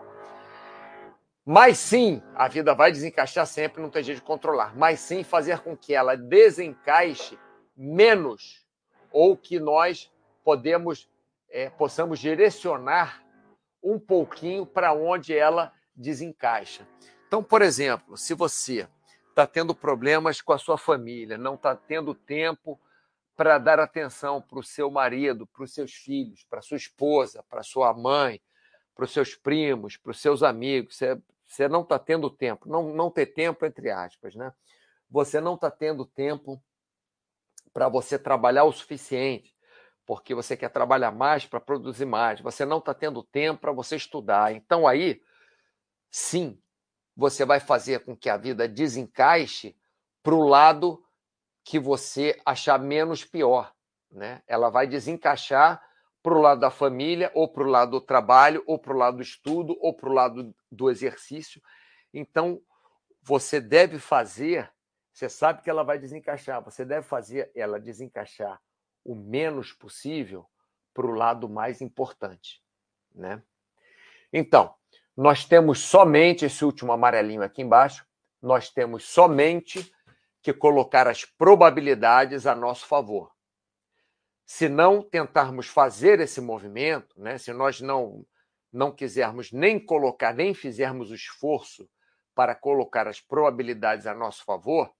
Mas 1.46 1.78
sim, 1.78 2.22
a 2.34 2.48
vida 2.48 2.74
vai 2.74 2.90
desencaixar 2.90 3.46
sempre, 3.46 3.82
não 3.82 3.90
tem 3.90 4.02
jeito 4.02 4.20
de 4.20 4.24
controlar. 4.24 4.74
Mas 4.76 5.00
sim 5.00 5.22
fazer 5.22 5.60
com 5.60 5.76
que 5.76 5.94
ela 5.94 6.16
desencaixe 6.16 7.38
menos 7.76 8.64
ou 9.12 9.36
que 9.36 9.60
nós 9.60 10.10
podemos 10.42 11.08
é, 11.50 11.70
possamos 11.70 12.18
direcionar 12.18 13.22
um 13.82 13.98
pouquinho 13.98 14.66
para 14.66 14.92
onde 14.92 15.36
ela 15.36 15.72
desencaixa. 15.94 16.86
Então, 17.28 17.44
por 17.44 17.62
exemplo, 17.62 18.16
se 18.16 18.34
você 18.34 18.88
está 19.28 19.46
tendo 19.46 19.74
problemas 19.74 20.40
com 20.40 20.52
a 20.52 20.58
sua 20.58 20.78
família, 20.78 21.38
não 21.38 21.54
está 21.54 21.76
tendo 21.76 22.14
tempo 22.14 22.80
para 23.36 23.58
dar 23.58 23.78
atenção 23.78 24.40
para 24.40 24.58
o 24.58 24.62
seu 24.62 24.90
marido, 24.90 25.46
para 25.46 25.64
os 25.64 25.74
seus 25.74 25.92
filhos, 25.92 26.44
para 26.48 26.62
sua 26.62 26.76
esposa, 26.76 27.44
para 27.48 27.62
sua 27.62 27.92
mãe, 27.92 28.40
para 28.94 29.04
os 29.04 29.12
seus 29.12 29.34
primos, 29.34 29.96
para 29.96 30.12
os 30.12 30.20
seus 30.20 30.42
amigos, 30.42 30.96
você 30.96 31.20
você 31.46 31.68
não 31.68 31.82
está 31.82 31.98
tendo 31.98 32.30
tempo, 32.30 32.68
não, 32.68 32.94
não 32.94 33.10
ter 33.10 33.26
tempo, 33.26 33.64
entre 33.64 33.90
aspas, 33.90 34.34
né? 34.34 34.52
Você 35.10 35.40
não 35.40 35.54
está 35.54 35.70
tendo 35.70 36.04
tempo 36.04 36.62
para 37.72 37.88
você 37.88 38.18
trabalhar 38.18 38.64
o 38.64 38.72
suficiente, 38.72 39.54
porque 40.06 40.34
você 40.34 40.56
quer 40.56 40.70
trabalhar 40.70 41.10
mais 41.10 41.46
para 41.46 41.60
produzir 41.60 42.06
mais. 42.06 42.40
Você 42.40 42.64
não 42.64 42.78
está 42.78 42.94
tendo 42.94 43.22
tempo 43.22 43.60
para 43.60 43.72
você 43.72 43.96
estudar. 43.96 44.52
Então, 44.54 44.86
aí, 44.86 45.20
sim, 46.10 46.60
você 47.16 47.44
vai 47.44 47.60
fazer 47.60 48.04
com 48.04 48.16
que 48.16 48.28
a 48.28 48.36
vida 48.36 48.68
desencaixe 48.68 49.76
para 50.22 50.34
o 50.34 50.46
lado 50.46 51.04
que 51.62 51.78
você 51.78 52.40
achar 52.44 52.78
menos 52.78 53.24
pior. 53.24 53.72
Né? 54.10 54.42
Ela 54.46 54.70
vai 54.70 54.86
desencaixar 54.86 55.82
para 56.24 56.34
o 56.34 56.40
lado 56.40 56.60
da 56.62 56.70
família, 56.70 57.30
ou 57.34 57.46
para 57.46 57.62
o 57.62 57.66
lado 57.66 57.90
do 57.90 58.00
trabalho, 58.00 58.64
ou 58.66 58.78
para 58.78 58.94
o 58.94 58.96
lado 58.96 59.18
do 59.18 59.22
estudo, 59.22 59.76
ou 59.78 59.94
para 59.94 60.08
o 60.08 60.12
lado 60.12 60.54
do 60.72 60.90
exercício. 60.90 61.60
Então, 62.14 62.62
você 63.22 63.60
deve 63.60 63.98
fazer, 63.98 64.72
você 65.12 65.28
sabe 65.28 65.60
que 65.60 65.68
ela 65.68 65.82
vai 65.82 65.98
desencaixar, 65.98 66.64
você 66.64 66.82
deve 66.82 67.06
fazer 67.06 67.52
ela 67.54 67.78
desencaixar 67.78 68.58
o 69.04 69.14
menos 69.14 69.74
possível 69.74 70.46
para 70.94 71.06
o 71.06 71.12
lado 71.12 71.46
mais 71.46 71.82
importante. 71.82 72.62
Né? 73.14 73.42
Então, 74.32 74.74
nós 75.14 75.44
temos 75.44 75.80
somente 75.80 76.46
esse 76.46 76.64
último 76.64 76.90
amarelinho 76.90 77.42
aqui 77.42 77.60
embaixo, 77.60 78.06
nós 78.40 78.70
temos 78.70 79.04
somente 79.04 79.92
que 80.40 80.54
colocar 80.54 81.06
as 81.06 81.26
probabilidades 81.26 82.46
a 82.46 82.54
nosso 82.54 82.86
favor 82.86 83.33
se 84.46 84.68
não 84.68 85.02
tentarmos 85.02 85.66
fazer 85.66 86.20
esse 86.20 86.40
movimento, 86.40 87.18
né, 87.20 87.38
se 87.38 87.52
nós 87.52 87.80
não, 87.80 88.24
não 88.72 88.92
quisermos 88.92 89.50
nem 89.50 89.78
colocar, 89.78 90.34
nem 90.34 90.52
fizermos 90.54 91.10
o 91.10 91.14
esforço 91.14 91.88
para 92.34 92.54
colocar 92.54 93.08
as 93.08 93.20
probabilidades 93.20 94.06
a 94.06 94.14
nosso 94.14 94.44
favor, 94.44 94.92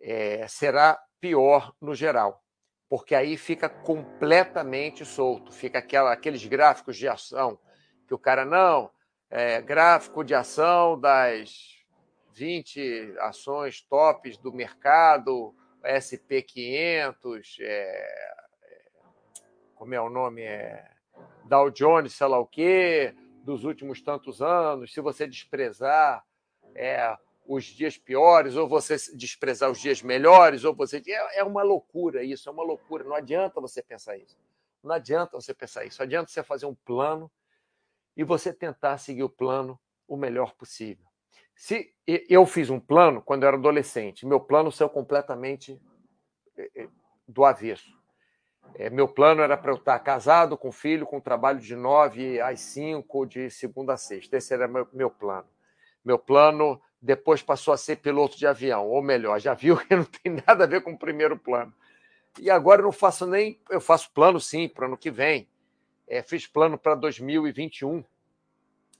é, 0.00 0.46
será 0.48 1.00
pior 1.20 1.74
no 1.80 1.94
geral, 1.94 2.42
porque 2.88 3.14
aí 3.14 3.36
fica 3.36 3.68
completamente 3.68 5.04
solto, 5.04 5.52
fica 5.52 5.78
aquela, 5.78 6.12
aqueles 6.12 6.44
gráficos 6.44 6.96
de 6.96 7.06
ação 7.06 7.58
que 8.08 8.14
o 8.14 8.18
cara 8.18 8.44
não, 8.44 8.90
é, 9.30 9.60
gráfico 9.60 10.24
de 10.24 10.34
ação 10.34 10.98
das 10.98 11.78
20 12.32 13.14
ações 13.20 13.82
tops 13.82 14.38
do 14.38 14.52
mercado, 14.52 15.54
SP500, 15.84 17.58
é, 17.60 18.34
como 19.80 19.94
é 19.94 20.00
o 20.00 20.10
nome? 20.10 20.42
É 20.42 20.90
Dow 21.46 21.70
Jones, 21.70 22.12
sei 22.12 22.26
lá 22.26 22.38
o 22.38 22.46
quê, 22.46 23.14
dos 23.42 23.64
últimos 23.64 24.02
tantos 24.02 24.42
anos, 24.42 24.92
se 24.92 25.00
você 25.00 25.26
desprezar 25.26 26.22
é, 26.74 27.16
os 27.46 27.64
dias 27.64 27.96
piores, 27.96 28.56
ou 28.56 28.68
você 28.68 28.96
desprezar 29.14 29.70
os 29.70 29.80
dias 29.80 30.02
melhores, 30.02 30.64
ou 30.64 30.74
você. 30.74 31.02
É, 31.08 31.38
é 31.38 31.42
uma 31.42 31.62
loucura 31.62 32.22
isso, 32.22 32.46
é 32.46 32.52
uma 32.52 32.62
loucura. 32.62 33.04
Não 33.04 33.14
adianta 33.14 33.58
você 33.58 33.82
pensar 33.82 34.18
isso. 34.18 34.36
Não 34.84 34.94
adianta 34.94 35.40
você 35.40 35.54
pensar 35.54 35.86
isso. 35.86 36.02
Adianta 36.02 36.30
você 36.30 36.42
fazer 36.42 36.66
um 36.66 36.74
plano 36.74 37.32
e 38.14 38.22
você 38.22 38.52
tentar 38.52 38.98
seguir 38.98 39.22
o 39.22 39.30
plano 39.30 39.80
o 40.06 40.14
melhor 40.14 40.52
possível. 40.56 41.06
Se 41.54 41.94
eu 42.06 42.44
fiz 42.44 42.68
um 42.68 42.78
plano 42.78 43.22
quando 43.22 43.44
eu 43.44 43.48
era 43.48 43.56
adolescente, 43.56 44.26
meu 44.26 44.40
plano 44.40 44.70
saiu 44.70 44.90
completamente 44.90 45.80
é, 46.54 46.82
é, 46.82 46.88
do 47.26 47.46
avesso. 47.46 47.98
É, 48.74 48.88
meu 48.88 49.08
plano 49.08 49.42
era 49.42 49.56
para 49.56 49.72
eu 49.72 49.76
estar 49.76 49.98
casado, 49.98 50.56
com 50.56 50.72
filho, 50.72 51.06
com 51.06 51.20
trabalho 51.20 51.58
de 51.58 51.74
nove 51.76 52.40
às 52.40 52.60
cinco, 52.60 53.26
de 53.26 53.50
segunda 53.50 53.94
a 53.94 53.96
sexta. 53.96 54.36
Esse 54.36 54.54
era 54.54 54.68
meu, 54.68 54.88
meu 54.92 55.10
plano. 55.10 55.48
Meu 56.04 56.18
plano 56.18 56.80
depois 57.00 57.42
passou 57.42 57.72
a 57.72 57.76
ser 57.76 57.96
piloto 57.96 58.36
de 58.36 58.46
avião, 58.46 58.86
ou 58.86 59.02
melhor, 59.02 59.40
já 59.40 59.54
viu 59.54 59.76
que 59.76 59.94
não 59.94 60.04
tem 60.04 60.40
nada 60.46 60.64
a 60.64 60.66
ver 60.66 60.82
com 60.82 60.92
o 60.92 60.98
primeiro 60.98 61.38
plano. 61.38 61.72
E 62.38 62.50
agora 62.50 62.80
eu 62.80 62.84
não 62.84 62.92
faço 62.92 63.26
nem. 63.26 63.60
Eu 63.68 63.80
faço 63.80 64.10
plano 64.12 64.40
sim 64.40 64.68
para 64.68 64.86
ano 64.86 64.96
que 64.96 65.10
vem. 65.10 65.48
É, 66.06 66.22
fiz 66.22 66.46
plano 66.46 66.76
para 66.76 66.94
2021, 66.94 68.04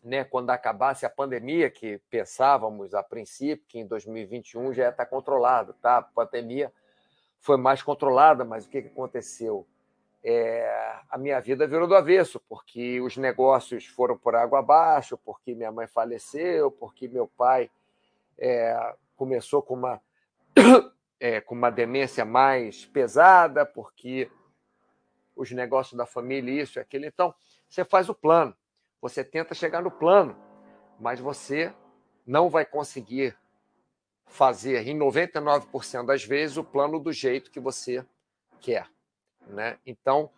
né, 0.02 0.24
quando 0.24 0.50
acabasse 0.50 1.04
a 1.04 1.10
pandemia, 1.10 1.68
que 1.68 1.98
pensávamos 2.08 2.94
a 2.94 3.02
princípio 3.02 3.64
que 3.66 3.78
em 3.78 3.86
2021 3.86 4.72
já 4.72 4.84
ia 4.84 4.88
estar 4.90 5.06
controlado, 5.06 5.74
tá? 5.74 5.98
A 5.98 6.02
pandemia 6.02 6.72
foi 7.40 7.56
mais 7.56 7.82
controlada, 7.82 8.44
mas 8.44 8.66
o 8.66 8.68
que 8.68 8.78
aconteceu? 8.78 9.66
É, 10.22 11.00
a 11.08 11.16
minha 11.16 11.40
vida 11.40 11.66
virou 11.66 11.88
do 11.88 11.94
avesso, 11.94 12.38
porque 12.48 13.00
os 13.00 13.16
negócios 13.16 13.86
foram 13.86 14.16
por 14.16 14.36
água 14.36 14.58
abaixo, 14.58 15.16
porque 15.16 15.54
minha 15.54 15.72
mãe 15.72 15.86
faleceu, 15.86 16.70
porque 16.70 17.08
meu 17.08 17.26
pai 17.26 17.70
é, 18.38 18.94
começou 19.16 19.62
com 19.62 19.74
uma, 19.74 20.00
é, 21.18 21.40
com 21.40 21.54
uma 21.54 21.70
demência 21.70 22.24
mais 22.24 22.84
pesada, 22.84 23.64
porque 23.64 24.30
os 25.34 25.50
negócios 25.50 25.96
da 25.96 26.04
família, 26.04 26.62
isso 26.62 26.78
e 26.78 26.80
aquilo. 26.80 27.06
Então, 27.06 27.34
você 27.66 27.82
faz 27.82 28.10
o 28.10 28.14
plano, 28.14 28.54
você 29.00 29.24
tenta 29.24 29.54
chegar 29.54 29.82
no 29.82 29.90
plano, 29.90 30.36
mas 30.98 31.18
você 31.18 31.72
não 32.26 32.50
vai 32.50 32.66
conseguir 32.66 33.34
fazer, 34.30 34.86
em 34.86 34.96
99% 34.96 36.06
das 36.06 36.24
vezes, 36.24 36.56
o 36.56 36.64
plano 36.64 36.98
do 36.98 37.12
jeito 37.12 37.50
que 37.50 37.60
você 37.60 38.06
quer. 38.60 38.88
Né? 39.46 39.78
Então, 39.84 40.30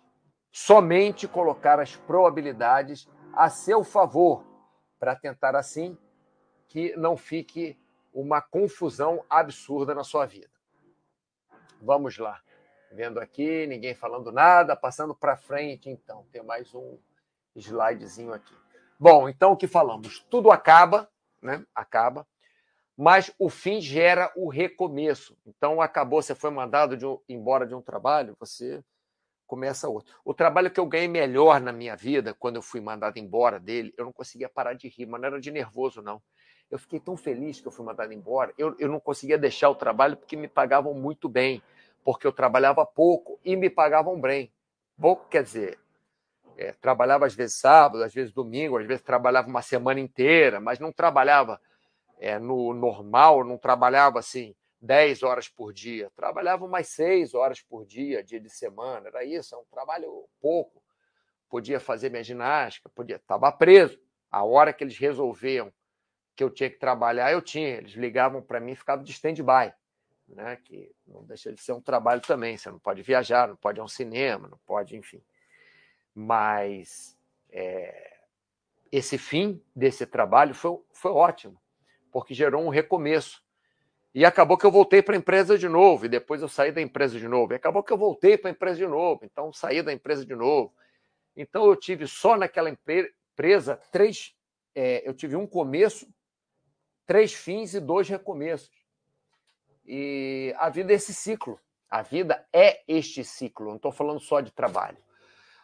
somente 0.50 1.28
colocar 1.28 1.78
as 1.78 1.94
probabilidades 1.94 3.08
a 3.34 3.48
seu 3.48 3.84
favor, 3.84 4.44
para 4.98 5.14
tentar, 5.14 5.54
assim, 5.56 5.96
que 6.68 6.96
não 6.96 7.16
fique 7.16 7.78
uma 8.14 8.40
confusão 8.40 9.24
absurda 9.28 9.94
na 9.94 10.04
sua 10.04 10.26
vida. 10.26 10.50
Vamos 11.80 12.16
lá. 12.18 12.40
Vendo 12.92 13.18
aqui, 13.18 13.66
ninguém 13.66 13.94
falando 13.94 14.30
nada, 14.30 14.76
passando 14.76 15.14
para 15.14 15.36
frente, 15.36 15.90
então. 15.90 16.24
Tem 16.30 16.42
mais 16.42 16.74
um 16.74 16.98
slidezinho 17.56 18.32
aqui. 18.32 18.54
Bom, 18.98 19.28
então 19.28 19.52
o 19.52 19.56
que 19.56 19.66
falamos? 19.66 20.20
Tudo 20.30 20.50
acaba, 20.50 21.10
né? 21.42 21.66
Acaba, 21.74 22.26
mas 22.96 23.32
o 23.38 23.48
fim 23.48 23.80
gera 23.80 24.32
o 24.36 24.48
recomeço. 24.48 25.36
Então 25.46 25.80
acabou, 25.80 26.22
você 26.22 26.34
foi 26.34 26.50
mandado 26.50 26.96
de 26.96 27.06
um, 27.06 27.18
embora 27.28 27.66
de 27.66 27.74
um 27.74 27.80
trabalho, 27.80 28.36
você 28.38 28.82
começa 29.46 29.88
outro. 29.88 30.14
O 30.24 30.32
trabalho 30.32 30.70
que 30.70 30.80
eu 30.80 30.86
ganhei 30.86 31.08
melhor 31.08 31.60
na 31.60 31.72
minha 31.72 31.94
vida, 31.94 32.34
quando 32.34 32.56
eu 32.56 32.62
fui 32.62 32.80
mandado 32.80 33.18
embora 33.18 33.58
dele, 33.58 33.92
eu 33.96 34.04
não 34.04 34.12
conseguia 34.12 34.48
parar 34.48 34.74
de 34.74 34.88
rir, 34.88 35.06
mas 35.06 35.20
não 35.20 35.28
era 35.28 35.40
de 35.40 35.50
nervoso, 35.50 36.00
não. 36.00 36.22
Eu 36.70 36.78
fiquei 36.78 36.98
tão 36.98 37.16
feliz 37.18 37.60
que 37.60 37.68
eu 37.68 37.72
fui 37.72 37.84
mandado 37.84 38.12
embora. 38.14 38.54
Eu, 38.56 38.74
eu 38.78 38.88
não 38.88 38.98
conseguia 38.98 39.36
deixar 39.36 39.68
o 39.68 39.74
trabalho 39.74 40.16
porque 40.16 40.36
me 40.36 40.48
pagavam 40.48 40.94
muito 40.94 41.28
bem, 41.28 41.62
porque 42.02 42.26
eu 42.26 42.32
trabalhava 42.32 42.86
pouco 42.86 43.38
e 43.44 43.54
me 43.54 43.68
pagavam 43.68 44.18
bem. 44.18 44.50
Pouco 44.98 45.28
quer 45.28 45.42
dizer, 45.42 45.78
é, 46.56 46.72
trabalhava 46.72 47.26
às 47.26 47.34
vezes 47.34 47.56
sábado, 47.56 48.02
às 48.02 48.14
vezes 48.14 48.32
domingo, 48.32 48.78
às 48.78 48.86
vezes 48.86 49.02
trabalhava 49.02 49.48
uma 49.48 49.60
semana 49.60 50.00
inteira, 50.00 50.60
mas 50.60 50.78
não 50.78 50.90
trabalhava 50.92 51.60
é, 52.22 52.38
no 52.38 52.72
normal, 52.72 53.42
não 53.42 53.58
trabalhava 53.58 54.20
assim 54.20 54.54
10 54.80 55.24
horas 55.24 55.48
por 55.48 55.72
dia, 55.72 56.08
trabalhava 56.14 56.64
umas 56.64 56.86
6 56.86 57.34
horas 57.34 57.60
por 57.60 57.84
dia, 57.84 58.22
dia 58.22 58.38
de 58.38 58.48
semana, 58.48 59.08
era 59.08 59.24
isso, 59.24 59.56
é 59.56 59.58
um 59.58 59.64
trabalho 59.64 60.28
pouco. 60.40 60.80
Podia 61.48 61.80
fazer 61.80 62.10
minha 62.10 62.22
ginástica, 62.22 62.88
podia, 62.88 63.16
estava 63.16 63.50
preso. 63.50 64.00
A 64.30 64.44
hora 64.44 64.72
que 64.72 64.84
eles 64.84 64.96
resolviam 64.96 65.72
que 66.36 66.44
eu 66.44 66.48
tinha 66.48 66.70
que 66.70 66.78
trabalhar, 66.78 67.32
eu 67.32 67.42
tinha. 67.42 67.78
Eles 67.78 67.92
ligavam 67.92 68.40
para 68.40 68.60
mim 68.60 68.70
e 68.72 68.76
ficavam 68.76 69.04
de 69.04 69.10
stand-by, 69.10 69.74
né? 70.28 70.56
que 70.64 70.94
não 71.04 71.24
deixa 71.24 71.52
de 71.52 71.60
ser 71.60 71.72
um 71.72 71.80
trabalho 71.80 72.20
também. 72.20 72.56
Você 72.56 72.70
não 72.70 72.78
pode 72.78 73.02
viajar, 73.02 73.48
não 73.48 73.56
pode 73.56 73.80
ir 73.80 73.82
a 73.82 73.84
um 73.84 73.88
cinema, 73.88 74.46
não 74.46 74.58
pode, 74.64 74.96
enfim. 74.96 75.20
Mas 76.14 77.18
é, 77.50 78.20
esse 78.92 79.18
fim 79.18 79.60
desse 79.74 80.06
trabalho 80.06 80.54
foi, 80.54 80.80
foi 80.92 81.10
ótimo, 81.10 81.60
porque 82.12 82.34
gerou 82.34 82.62
um 82.62 82.68
recomeço. 82.68 83.42
E 84.14 84.26
acabou 84.26 84.58
que 84.58 84.66
eu 84.66 84.70
voltei 84.70 85.00
para 85.02 85.14
a 85.14 85.18
empresa 85.18 85.56
de 85.58 85.68
novo, 85.68 86.04
e 86.04 86.08
depois 86.08 86.42
eu 86.42 86.48
saí 86.48 86.70
da 86.70 86.82
empresa 86.82 87.18
de 87.18 87.26
novo. 87.26 87.54
E 87.54 87.56
acabou 87.56 87.82
que 87.82 87.92
eu 87.92 87.96
voltei 87.96 88.36
para 88.36 88.50
a 88.50 88.52
empresa 88.52 88.76
de 88.76 88.86
novo, 88.86 89.24
então 89.24 89.52
saí 89.52 89.82
da 89.82 89.92
empresa 89.92 90.24
de 90.24 90.34
novo. 90.34 90.72
Então 91.34 91.64
eu 91.64 91.74
tive 91.74 92.06
só 92.06 92.36
naquela 92.36 92.68
empresa 92.68 93.76
três. 93.90 94.36
É, 94.74 95.08
eu 95.08 95.14
tive 95.14 95.34
um 95.34 95.46
começo, 95.46 96.06
três 97.06 97.32
fins 97.32 97.72
e 97.72 97.80
dois 97.80 98.06
recomeços. 98.08 98.70
E 99.84 100.54
a 100.58 100.68
vida 100.68 100.92
é 100.92 100.96
esse 100.96 101.14
ciclo. 101.14 101.58
A 101.88 102.02
vida 102.02 102.46
é 102.52 102.82
este 102.86 103.24
ciclo. 103.24 103.66
Não 103.68 103.76
estou 103.76 103.92
falando 103.92 104.20
só 104.20 104.40
de 104.40 104.50
trabalho. 104.50 104.98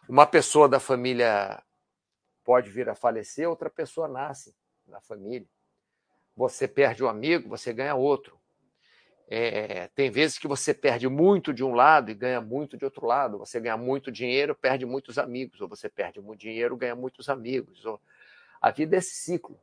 Uma 0.09 0.27
pessoa 0.27 0.67
da 0.67 0.81
família 0.81 1.63
pode 2.45 2.71
vir 2.71 2.89
a 2.89 2.95
falecer, 2.95 3.47
outra 3.47 3.69
pessoa 3.69 4.09
nasce 4.09 4.57
na 4.87 5.03
família. 5.03 5.47
Você 6.38 6.68
perde 6.68 7.03
um 7.03 7.09
amigo, 7.09 7.48
você 7.48 7.72
ganha 7.72 7.96
outro. 7.96 8.38
É, 9.27 9.88
tem 9.88 10.09
vezes 10.09 10.38
que 10.38 10.46
você 10.46 10.72
perde 10.72 11.09
muito 11.09 11.53
de 11.53 11.64
um 11.64 11.74
lado 11.74 12.12
e 12.12 12.14
ganha 12.14 12.40
muito 12.40 12.77
de 12.77 12.85
outro 12.85 13.05
lado. 13.05 13.38
Você 13.38 13.59
ganha 13.59 13.77
muito 13.77 14.12
dinheiro, 14.12 14.55
perde 14.55 14.87
muitos 14.87 15.18
amigos. 15.18 15.61
Ou 15.61 15.66
você 15.66 15.88
perde 15.88 16.20
muito 16.20 16.38
dinheiro, 16.38 16.77
ganha 16.77 16.94
muitos 16.94 17.29
amigos. 17.29 17.85
Ou... 17.85 18.01
A 18.61 18.70
vida 18.70 18.94
é 18.94 19.01
esse 19.01 19.16
ciclo. 19.16 19.59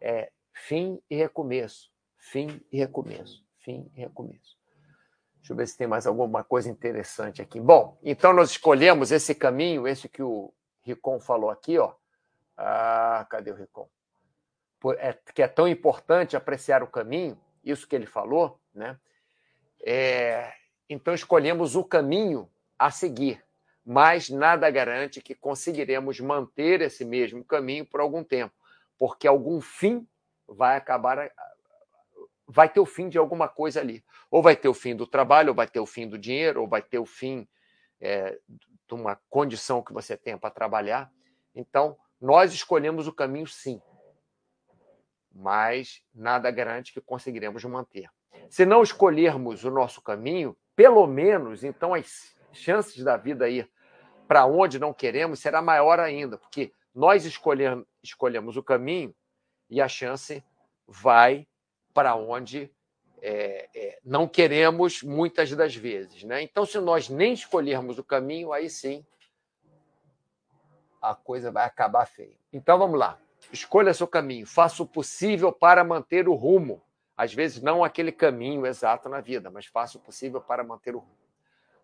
É 0.00 0.32
fim 0.54 0.98
e 1.10 1.16
recomeço. 1.16 1.90
Fim 2.16 2.62
e 2.72 2.78
recomeço. 2.78 3.44
Fim 3.58 3.90
e 3.94 4.00
recomeço. 4.00 4.56
Deixa 5.40 5.52
eu 5.52 5.56
ver 5.58 5.68
se 5.68 5.76
tem 5.76 5.86
mais 5.86 6.06
alguma 6.06 6.42
coisa 6.42 6.70
interessante 6.70 7.42
aqui. 7.42 7.60
Bom, 7.60 7.98
então 8.02 8.32
nós 8.32 8.52
escolhemos 8.52 9.12
esse 9.12 9.34
caminho, 9.34 9.86
esse 9.86 10.08
que 10.08 10.22
o 10.22 10.50
Ricon 10.82 11.20
falou 11.20 11.50
aqui, 11.50 11.76
ó. 11.78 11.92
Ah, 12.56 13.26
cadê 13.28 13.50
o 13.50 13.54
Ricon? 13.54 13.86
É, 14.98 15.12
que 15.34 15.42
é 15.42 15.48
tão 15.48 15.66
importante 15.66 16.36
apreciar 16.36 16.82
o 16.82 16.86
caminho, 16.86 17.38
isso 17.64 17.88
que 17.88 17.96
ele 17.96 18.06
falou, 18.06 18.60
né? 18.74 18.98
É, 19.84 20.52
então 20.88 21.14
escolhemos 21.14 21.74
o 21.74 21.84
caminho 21.84 22.48
a 22.78 22.90
seguir, 22.90 23.42
mas 23.84 24.28
nada 24.28 24.70
garante 24.70 25.20
que 25.20 25.34
conseguiremos 25.34 26.20
manter 26.20 26.80
esse 26.82 27.04
mesmo 27.04 27.44
caminho 27.44 27.86
por 27.86 28.00
algum 28.00 28.22
tempo, 28.22 28.54
porque 28.98 29.26
algum 29.26 29.60
fim 29.60 30.06
vai 30.46 30.76
acabar 30.76 31.30
vai 32.46 32.68
ter 32.68 32.80
o 32.80 32.86
fim 32.86 33.08
de 33.08 33.18
alguma 33.18 33.48
coisa 33.48 33.80
ali. 33.80 34.04
Ou 34.30 34.42
vai 34.42 34.54
ter 34.54 34.68
o 34.68 34.74
fim 34.74 34.94
do 34.94 35.06
trabalho, 35.06 35.48
ou 35.48 35.54
vai 35.54 35.66
ter 35.66 35.80
o 35.80 35.86
fim 35.86 36.08
do 36.08 36.16
dinheiro, 36.16 36.60
ou 36.62 36.68
vai 36.68 36.80
ter 36.80 36.98
o 36.98 37.06
fim 37.06 37.48
é, 38.00 38.38
de 38.48 38.94
uma 38.94 39.20
condição 39.28 39.82
que 39.82 39.92
você 39.92 40.16
tenha 40.16 40.38
para 40.38 40.50
trabalhar. 40.50 41.10
Então, 41.54 41.96
nós 42.20 42.52
escolhemos 42.52 43.06
o 43.08 43.12
caminho 43.12 43.46
sim, 43.46 43.80
mas 45.36 46.02
nada 46.14 46.50
garante 46.50 46.92
que 46.92 47.00
conseguiremos 47.00 47.62
manter. 47.64 48.08
Se 48.48 48.64
não 48.64 48.82
escolhermos 48.82 49.64
o 49.64 49.70
nosso 49.70 50.00
caminho, 50.00 50.56
pelo 50.74 51.06
menos, 51.06 51.62
então 51.62 51.94
as 51.94 52.34
chances 52.52 53.04
da 53.04 53.16
vida 53.16 53.48
ir 53.48 53.70
para 54.26 54.46
onde 54.46 54.78
não 54.78 54.92
queremos 54.94 55.40
será 55.40 55.60
maior 55.60 56.00
ainda, 56.00 56.38
porque 56.38 56.72
nós 56.94 57.24
escolhemos 57.24 58.56
o 58.56 58.62
caminho 58.62 59.14
e 59.68 59.80
a 59.80 59.88
chance 59.88 60.42
vai 60.86 61.46
para 61.92 62.14
onde 62.14 62.70
é, 63.20 63.68
é, 63.74 63.98
não 64.04 64.26
queremos 64.26 65.02
muitas 65.02 65.50
das 65.50 65.74
vezes. 65.74 66.22
Né? 66.22 66.42
Então, 66.42 66.64
se 66.64 66.78
nós 66.78 67.08
nem 67.08 67.32
escolhermos 67.32 67.98
o 67.98 68.04
caminho, 68.04 68.52
aí 68.52 68.70
sim 68.70 69.04
a 71.00 71.14
coisa 71.14 71.50
vai 71.50 71.64
acabar 71.64 72.06
feia. 72.06 72.36
Então, 72.52 72.78
vamos 72.78 72.98
lá. 72.98 73.18
Escolha 73.56 73.94
seu 73.94 74.06
caminho, 74.06 74.46
faça 74.46 74.82
o 74.82 74.86
possível 74.86 75.50
para 75.50 75.82
manter 75.82 76.28
o 76.28 76.34
rumo. 76.34 76.82
Às 77.16 77.32
vezes, 77.32 77.62
não 77.62 77.82
aquele 77.82 78.12
caminho 78.12 78.66
exato 78.66 79.08
na 79.08 79.22
vida, 79.22 79.50
mas 79.50 79.64
faça 79.64 79.96
o 79.96 80.00
possível 80.00 80.42
para 80.42 80.62
manter 80.62 80.94
o 80.94 80.98
rumo. 80.98 81.16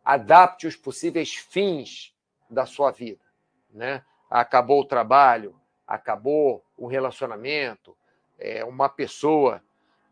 Adapte 0.05 0.67
os 0.67 0.77
possíveis 0.77 1.35
fins 1.35 2.15
da 2.51 2.67
sua 2.67 2.91
vida. 2.91 3.25
Né? 3.71 4.05
Acabou 4.29 4.83
o 4.83 4.85
trabalho, 4.85 5.59
acabou 5.87 6.63
o 6.77 6.87
relacionamento, 6.87 7.97
é, 8.39 8.63
uma 8.63 8.91
pessoa 8.91 9.63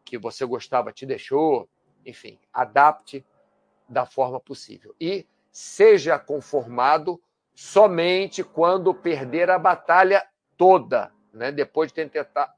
que 0.02 0.16
você 0.16 0.46
gostava 0.46 0.90
te 0.90 1.04
deixou, 1.04 1.68
enfim, 2.06 2.38
adapte 2.50 3.22
da 3.86 4.06
forma 4.06 4.40
possível. 4.40 4.94
E 4.98 5.26
seja 5.52 6.18
conformado 6.18 7.20
somente 7.54 8.42
quando 8.42 8.94
perder 8.94 9.50
a 9.50 9.58
batalha 9.58 10.26
toda, 10.56 11.12
né? 11.32 11.52
depois, 11.52 11.90
de 11.90 11.94
ter 11.94 12.08
tentado, 12.08 12.52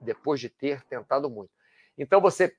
depois 0.00 0.40
de 0.40 0.48
ter 0.48 0.82
tentado 0.84 1.28
muito. 1.30 1.50
Então, 1.96 2.20
você 2.20 2.54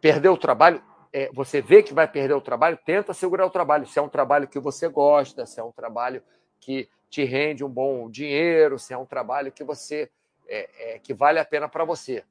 perdeu 0.00 0.32
o 0.32 0.38
trabalho, 0.38 0.82
é, 1.12 1.30
você 1.32 1.60
vê 1.60 1.82
que 1.82 1.94
vai 1.94 2.06
perder 2.06 2.34
o 2.34 2.40
trabalho, 2.40 2.78
tenta 2.84 3.14
segurar 3.14 3.46
o 3.46 3.50
trabalho. 3.50 3.86
Se 3.86 3.98
é 3.98 4.02
um 4.02 4.08
trabalho 4.08 4.48
que 4.48 4.58
você 4.58 4.88
gosta, 4.88 5.46
se 5.46 5.60
é 5.60 5.62
um 5.62 5.72
trabalho 5.72 6.22
que 6.60 6.88
te 7.08 7.24
rende 7.24 7.64
um 7.64 7.68
bom 7.68 8.10
dinheiro, 8.10 8.78
se 8.78 8.92
é 8.92 8.98
um 8.98 9.06
trabalho 9.06 9.52
que 9.52 9.62
você 9.62 10.10
é, 10.48 10.94
é, 10.94 10.98
que 10.98 11.14
vale 11.14 11.38
a 11.38 11.44
pena 11.44 11.68
para 11.68 11.84
você. 11.84 12.24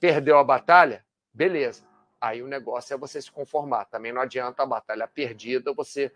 Perdeu 0.00 0.38
a 0.38 0.44
batalha? 0.44 1.04
Beleza. 1.32 1.84
Aí 2.20 2.42
o 2.42 2.48
negócio 2.48 2.94
é 2.94 2.96
você 2.96 3.20
se 3.20 3.30
conformar. 3.30 3.84
Também 3.86 4.12
não 4.12 4.20
adianta 4.20 4.62
a 4.62 4.66
batalha 4.66 5.06
perdida 5.06 5.72
você 5.72 6.12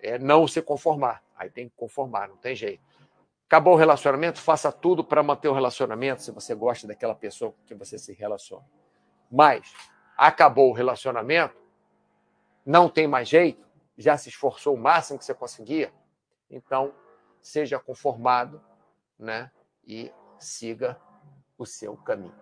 é, 0.00 0.18
não 0.18 0.46
se 0.46 0.60
conformar. 0.62 1.22
Aí 1.36 1.50
tem 1.50 1.68
que 1.68 1.76
conformar, 1.76 2.28
não 2.28 2.36
tem 2.36 2.54
jeito. 2.54 2.82
Acabou 3.54 3.74
o 3.74 3.76
relacionamento, 3.76 4.40
faça 4.40 4.72
tudo 4.72 5.04
para 5.04 5.22
manter 5.22 5.46
o 5.46 5.52
relacionamento, 5.52 6.22
se 6.22 6.32
você 6.32 6.56
gosta 6.56 6.88
daquela 6.88 7.14
pessoa 7.14 7.52
com 7.52 7.58
quem 7.64 7.76
você 7.76 7.96
se 7.96 8.12
relaciona. 8.12 8.64
Mas 9.30 9.72
acabou 10.16 10.70
o 10.70 10.72
relacionamento, 10.72 11.56
não 12.66 12.88
tem 12.88 13.06
mais 13.06 13.28
jeito, 13.28 13.64
já 13.96 14.16
se 14.16 14.28
esforçou 14.28 14.74
o 14.74 14.76
máximo 14.76 15.20
que 15.20 15.24
você 15.24 15.32
conseguia, 15.32 15.92
então 16.50 16.92
seja 17.40 17.78
conformado, 17.78 18.60
né? 19.16 19.52
E 19.86 20.12
siga 20.36 21.00
o 21.56 21.64
seu 21.64 21.96
caminho. 21.96 22.34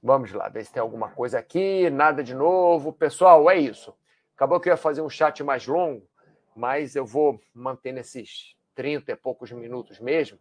Vamos 0.00 0.30
lá, 0.32 0.48
ver 0.48 0.64
se 0.64 0.72
tem 0.72 0.80
alguma 0.80 1.10
coisa 1.10 1.40
aqui. 1.40 1.90
Nada 1.90 2.22
de 2.22 2.32
novo. 2.32 2.92
Pessoal, 2.92 3.50
é 3.50 3.58
isso. 3.58 3.92
Acabou 4.36 4.60
que 4.60 4.68
eu 4.68 4.72
ia 4.72 4.76
fazer 4.76 5.02
um 5.02 5.10
chat 5.10 5.42
mais 5.42 5.66
longo, 5.66 6.08
mas 6.54 6.94
eu 6.94 7.04
vou 7.04 7.40
manter 7.52 7.90
nesses 7.90 8.56
30 8.78 9.10
e 9.10 9.16
poucos 9.16 9.50
minutos 9.50 9.98
mesmo, 9.98 10.38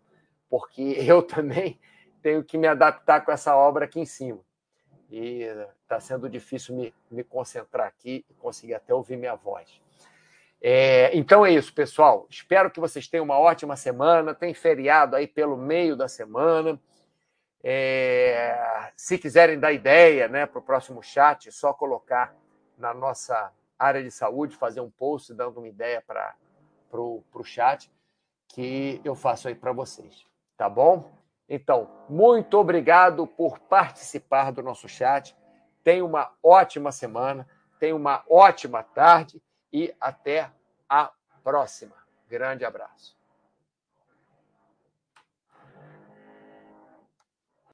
porque 0.48 0.84
eu 1.02 1.24
também 1.24 1.80
tenho 2.22 2.44
que 2.44 2.56
me 2.56 2.68
adaptar 2.68 3.26
com 3.26 3.32
essa 3.32 3.56
obra 3.56 3.86
aqui 3.86 4.00
em 4.00 4.06
cima. 4.06 4.40
E 5.10 5.42
está 5.82 6.00
sendo 6.00 6.30
difícil 6.30 6.76
me, 6.76 6.94
me 7.10 7.24
concentrar 7.24 7.88
aqui 7.88 8.24
e 8.30 8.34
conseguir 8.36 8.76
até 8.76 8.94
ouvir 8.94 9.18
minha 9.18 9.34
voz. 9.34 9.82
É, 10.62 11.16
então 11.18 11.44
é 11.44 11.52
isso, 11.52 11.74
pessoal. 11.74 12.28
Espero 12.30 12.70
que 12.70 12.80
vocês 12.80 13.08
tenham 13.08 13.24
uma 13.24 13.40
ótima 13.40 13.76
semana. 13.76 14.36
Tem 14.36 14.54
feriado 14.54 15.16
aí 15.16 15.26
pelo 15.26 15.58
meio 15.58 15.96
da 15.96 16.08
semana. 16.08 16.80
É, 17.64 18.92
se 18.96 19.18
quiserem 19.18 19.60
dar 19.60 19.72
ideia 19.72 20.28
né, 20.28 20.46
para 20.46 20.60
o 20.60 20.62
próximo 20.62 21.02
chat, 21.02 21.48
é 21.48 21.52
só 21.52 21.74
colocar 21.74 22.36
na 22.78 22.94
nossa 22.94 23.52
área 23.80 24.04
de 24.04 24.12
saúde, 24.12 24.56
fazer 24.56 24.82
um 24.82 24.92
post 24.92 25.34
dando 25.34 25.58
uma 25.58 25.68
ideia 25.68 26.04
para 26.06 26.36
o 26.94 27.44
chat, 27.44 27.90
que 28.48 29.02
eu 29.04 29.16
faço 29.16 29.48
aí 29.48 29.56
para 29.56 29.72
vocês. 29.72 30.26
Tá 30.56 30.70
bom? 30.70 31.12
Então, 31.50 31.90
muito 32.10 32.58
obrigado 32.58 33.26
por 33.26 33.60
participar 33.60 34.52
do 34.52 34.62
nosso 34.62 34.88
chat. 34.88 35.36
Tenha 35.84 36.04
uma 36.04 36.32
ótima 36.44 36.92
semana, 36.92 37.48
tenha 37.80 37.96
uma 37.96 38.24
ótima 38.30 38.84
tarde 38.84 39.42
e 39.72 39.94
até 40.00 40.52
a 40.90 41.12
próxima. 41.44 41.96
Grande 42.28 42.66
abraço. 42.66 43.17